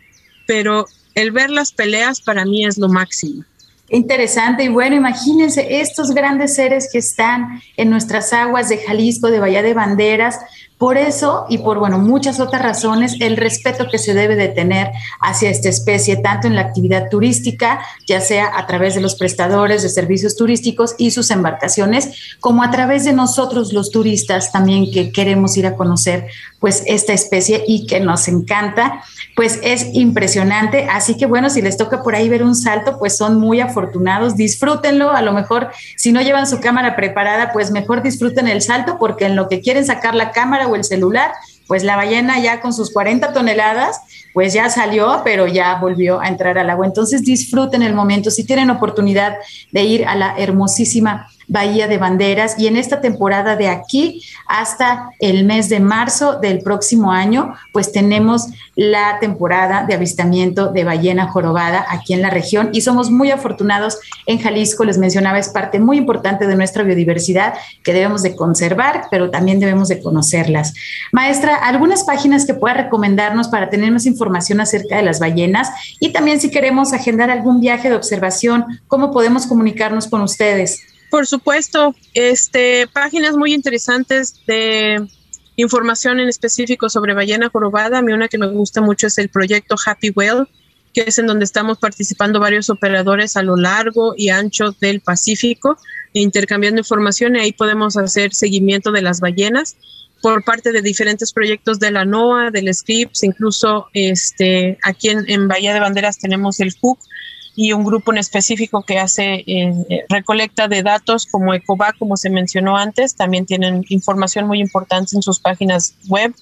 [0.47, 0.85] pero
[1.15, 3.43] el ver las peleas para mí es lo máximo.
[3.89, 4.65] Interesante.
[4.65, 9.63] Y bueno, imagínense estos grandes seres que están en nuestras aguas de Jalisco, de Bahía
[9.63, 10.41] de Banderas,
[10.79, 14.91] Por eso y por, bueno, muchas otras razones, el respeto que se debe de tener
[15.21, 19.83] hacia esta especie, tanto en la actividad turística, ya sea a través de los prestadores
[19.83, 25.13] de servicios turísticos y sus embarcaciones, como a través de nosotros los turistas también que
[25.13, 26.27] queremos ir a conocer
[26.61, 29.03] pues esta especie y que nos encanta,
[29.35, 30.89] pues es impresionante.
[30.91, 34.37] Así que bueno, si les toca por ahí ver un salto, pues son muy afortunados,
[34.37, 38.97] disfrútenlo, a lo mejor si no llevan su cámara preparada, pues mejor disfruten el salto
[38.99, 41.33] porque en lo que quieren sacar la cámara, o el celular,
[41.67, 44.01] pues la ballena ya con sus 40 toneladas,
[44.33, 46.87] pues ya salió, pero ya volvió a entrar al agua.
[46.87, 48.31] Entonces disfruten el momento.
[48.31, 49.37] Si tienen oportunidad
[49.73, 55.11] de ir a la hermosísima Bahía de Banderas y en esta temporada de aquí hasta
[55.21, 61.29] el mes de marzo del próximo año, pues tenemos la temporada de avistamiento de ballena
[61.29, 65.79] jorobada aquí en la región y somos muy afortunados en Jalisco, les mencionaba, es parte
[65.79, 70.75] muy importante de nuestra biodiversidad que debemos de conservar, pero también debemos de conocerlas.
[71.13, 75.71] Maestra, algunas páginas que pueda recomendarnos para tener más información acerca de las ballenas
[76.01, 80.96] y también si queremos agendar algún viaje de observación, ¿cómo podemos comunicarnos con ustedes?
[81.11, 85.07] Por supuesto, este, páginas muy interesantes de
[85.57, 87.99] información en específico sobre ballena jorobada.
[87.99, 90.47] A mí una que me gusta mucho es el proyecto Happy Whale,
[90.93, 95.77] que es en donde estamos participando varios operadores a lo largo y ancho del Pacífico,
[96.13, 99.77] intercambiando información y ahí podemos hacer seguimiento de las ballenas
[100.23, 105.75] por parte de diferentes proyectos de la NOAA, del SCRIPS, incluso este, aquí en, Bahía
[105.75, 106.99] de Banderas tenemos el HUC,
[107.57, 112.29] y un grupo en específico que hace eh, recolecta de datos como ECOVAC, como se
[112.29, 116.35] mencionó antes, también tienen información muy importante en sus páginas web.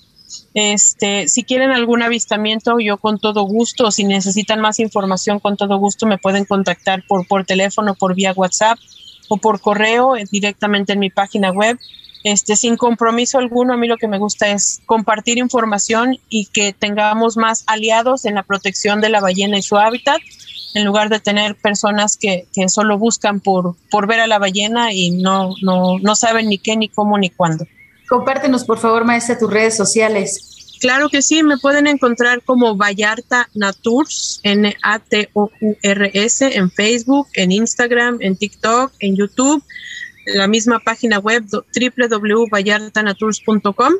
[0.55, 5.79] Este, si quieren algún avistamiento, yo con todo gusto, si necesitan más información, con todo
[5.79, 8.79] gusto me pueden contactar por, por teléfono, por vía WhatsApp
[9.29, 11.79] o por correo eh, directamente en mi página web.
[12.25, 16.73] Este, sin compromiso alguno, a mí lo que me gusta es compartir información y que
[16.73, 20.21] tengamos más aliados en la protección de la ballena y su hábitat
[20.75, 24.93] en lugar de tener personas que, que solo buscan por, por ver a la ballena
[24.93, 27.67] y no, no, no saben ni qué, ni cómo, ni cuándo.
[28.09, 30.51] Compártenos, por favor, maestra, tus redes sociales.
[30.81, 38.37] Claro que sí, me pueden encontrar como Vallarta Naturs, N-A-T-O-U-R-S, en Facebook, en Instagram, en
[38.37, 39.65] TikTok, en YouTube,
[40.27, 43.95] la misma página web www.vallartanaturs.com.